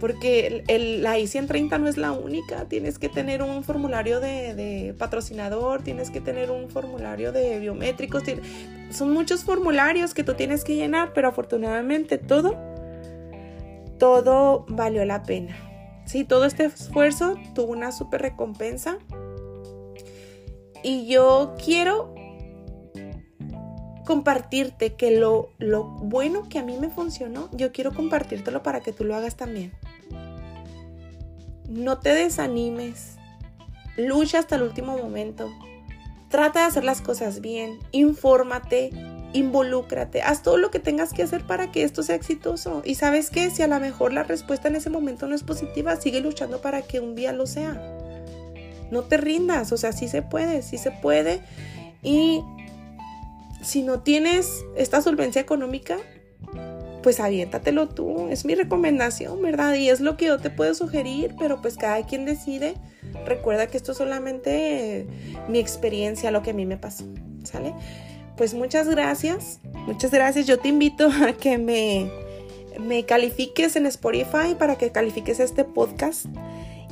porque 0.00 0.64
el, 0.68 1.02
la 1.02 1.18
I-130 1.18 1.80
no 1.80 1.88
es 1.88 1.96
la 1.96 2.12
única, 2.12 2.66
tienes 2.66 2.98
que 2.98 3.08
tener 3.08 3.42
un 3.42 3.64
formulario 3.64 4.20
de, 4.20 4.94
patrocinador, 4.98 5.82
tienes 5.82 6.10
que 6.10 6.20
tener 6.20 6.50
un 6.50 6.70
formulario 6.70 7.32
de 7.32 7.58
biométricos, 7.58 8.22
son 8.90 9.12
muchos 9.12 9.44
formularios 9.44 10.14
que 10.14 10.24
tú 10.24 10.34
tienes 10.34 10.64
que 10.64 10.76
llenar, 10.76 11.12
pero 11.12 11.28
afortunadamente 11.28 12.18
todo, 12.18 12.56
todo 13.98 14.64
valió 14.68 15.04
la 15.04 15.22
pena. 15.22 15.56
Sí, 16.04 16.24
todo 16.24 16.46
este 16.46 16.64
esfuerzo 16.64 17.34
tuvo 17.54 17.72
una 17.72 17.92
super 17.92 18.22
recompensa 18.22 18.98
y 20.82 21.06
yo 21.06 21.54
quiero 21.62 22.14
compartirte 24.08 24.94
que 24.94 25.10
lo, 25.10 25.50
lo 25.58 25.84
bueno 25.84 26.48
que 26.48 26.58
a 26.58 26.62
mí 26.62 26.78
me 26.78 26.88
funcionó, 26.88 27.50
yo 27.52 27.72
quiero 27.72 27.92
compartírtelo 27.92 28.62
para 28.62 28.80
que 28.80 28.92
tú 28.92 29.04
lo 29.04 29.14
hagas 29.14 29.36
también. 29.36 29.72
No 31.68 31.98
te 31.98 32.14
desanimes. 32.14 33.16
Lucha 33.98 34.38
hasta 34.38 34.56
el 34.56 34.62
último 34.62 34.96
momento. 34.96 35.50
Trata 36.30 36.60
de 36.60 36.66
hacer 36.66 36.84
las 36.84 37.02
cosas 37.02 37.42
bien. 37.42 37.78
Infórmate. 37.92 38.90
Involúcrate. 39.34 40.22
Haz 40.22 40.42
todo 40.42 40.56
lo 40.56 40.70
que 40.70 40.78
tengas 40.78 41.12
que 41.12 41.22
hacer 41.22 41.46
para 41.46 41.70
que 41.70 41.82
esto 41.82 42.02
sea 42.02 42.16
exitoso. 42.16 42.80
Y 42.86 42.94
sabes 42.94 43.28
que 43.28 43.50
si 43.50 43.62
a 43.62 43.66
lo 43.66 43.78
mejor 43.78 44.14
la 44.14 44.22
respuesta 44.22 44.68
en 44.68 44.76
ese 44.76 44.88
momento 44.88 45.26
no 45.26 45.34
es 45.34 45.42
positiva, 45.42 45.96
sigue 45.96 46.20
luchando 46.20 46.62
para 46.62 46.80
que 46.80 47.00
un 47.00 47.14
día 47.14 47.34
lo 47.34 47.46
sea. 47.46 47.97
No 48.90 49.02
te 49.02 49.16
rindas. 49.16 49.72
O 49.72 49.76
sea, 49.76 49.92
sí 49.92 50.08
se 50.08 50.22
puede. 50.22 50.62
Sí 50.62 50.78
se 50.78 50.90
puede. 50.90 51.40
Y 52.02 52.42
si 53.62 53.82
no 53.82 54.00
tienes 54.00 54.64
esta 54.76 55.02
solvencia 55.02 55.40
económica, 55.40 55.96
pues 57.02 57.20
aviéntatelo 57.20 57.88
tú. 57.88 58.28
Es 58.30 58.44
mi 58.44 58.54
recomendación, 58.54 59.40
¿verdad? 59.42 59.74
Y 59.74 59.88
es 59.88 60.00
lo 60.00 60.16
que 60.16 60.26
yo 60.26 60.38
te 60.38 60.50
puedo 60.50 60.74
sugerir, 60.74 61.34
pero 61.38 61.60
pues 61.60 61.76
cada 61.76 62.04
quien 62.06 62.24
decide. 62.24 62.74
Recuerda 63.24 63.66
que 63.68 63.76
esto 63.76 63.92
es 63.92 63.98
solamente 63.98 65.06
mi 65.48 65.58
experiencia, 65.58 66.30
lo 66.30 66.42
que 66.42 66.50
a 66.50 66.54
mí 66.54 66.66
me 66.66 66.76
pasó, 66.76 67.04
¿sale? 67.44 67.72
Pues 68.36 68.54
muchas 68.54 68.88
gracias, 68.88 69.60
muchas 69.86 70.10
gracias. 70.10 70.46
Yo 70.46 70.58
te 70.58 70.68
invito 70.68 71.10
a 71.26 71.32
que 71.32 71.58
me, 71.58 72.10
me 72.78 73.04
califiques 73.04 73.76
en 73.76 73.86
Spotify 73.86 74.54
para 74.58 74.76
que 74.76 74.90
califiques 74.90 75.40
este 75.40 75.64
podcast. 75.64 76.26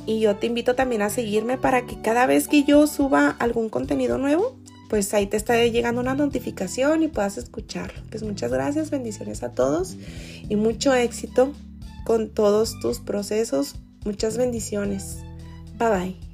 Y 0.07 0.19
yo 0.21 0.37
te 0.37 0.47
invito 0.47 0.73
también 0.73 1.03
a 1.03 1.11
seguirme 1.11 1.57
para 1.57 1.85
que 1.85 2.01
cada 2.01 2.25
vez 2.25 2.47
que 2.47 2.63
yo 2.63 2.87
suba 2.87 3.29
algún 3.39 3.69
contenido 3.69 4.17
nuevo, 4.17 4.57
pues 4.89 5.13
ahí 5.13 5.27
te 5.27 5.37
está 5.37 5.63
llegando 5.65 6.01
una 6.01 6.15
notificación 6.15 7.03
y 7.03 7.09
puedas 7.09 7.37
escucharlo. 7.37 8.01
Pues 8.09 8.23
muchas 8.23 8.51
gracias, 8.51 8.89
bendiciones 8.89 9.43
a 9.43 9.51
todos 9.51 9.97
y 10.47 10.55
mucho 10.55 10.93
éxito 10.93 11.53
con 12.05 12.29
todos 12.29 12.79
tus 12.79 12.99
procesos. 12.99 13.75
Muchas 14.05 14.37
bendiciones. 14.37 15.17
Bye 15.77 15.89
bye. 15.89 16.26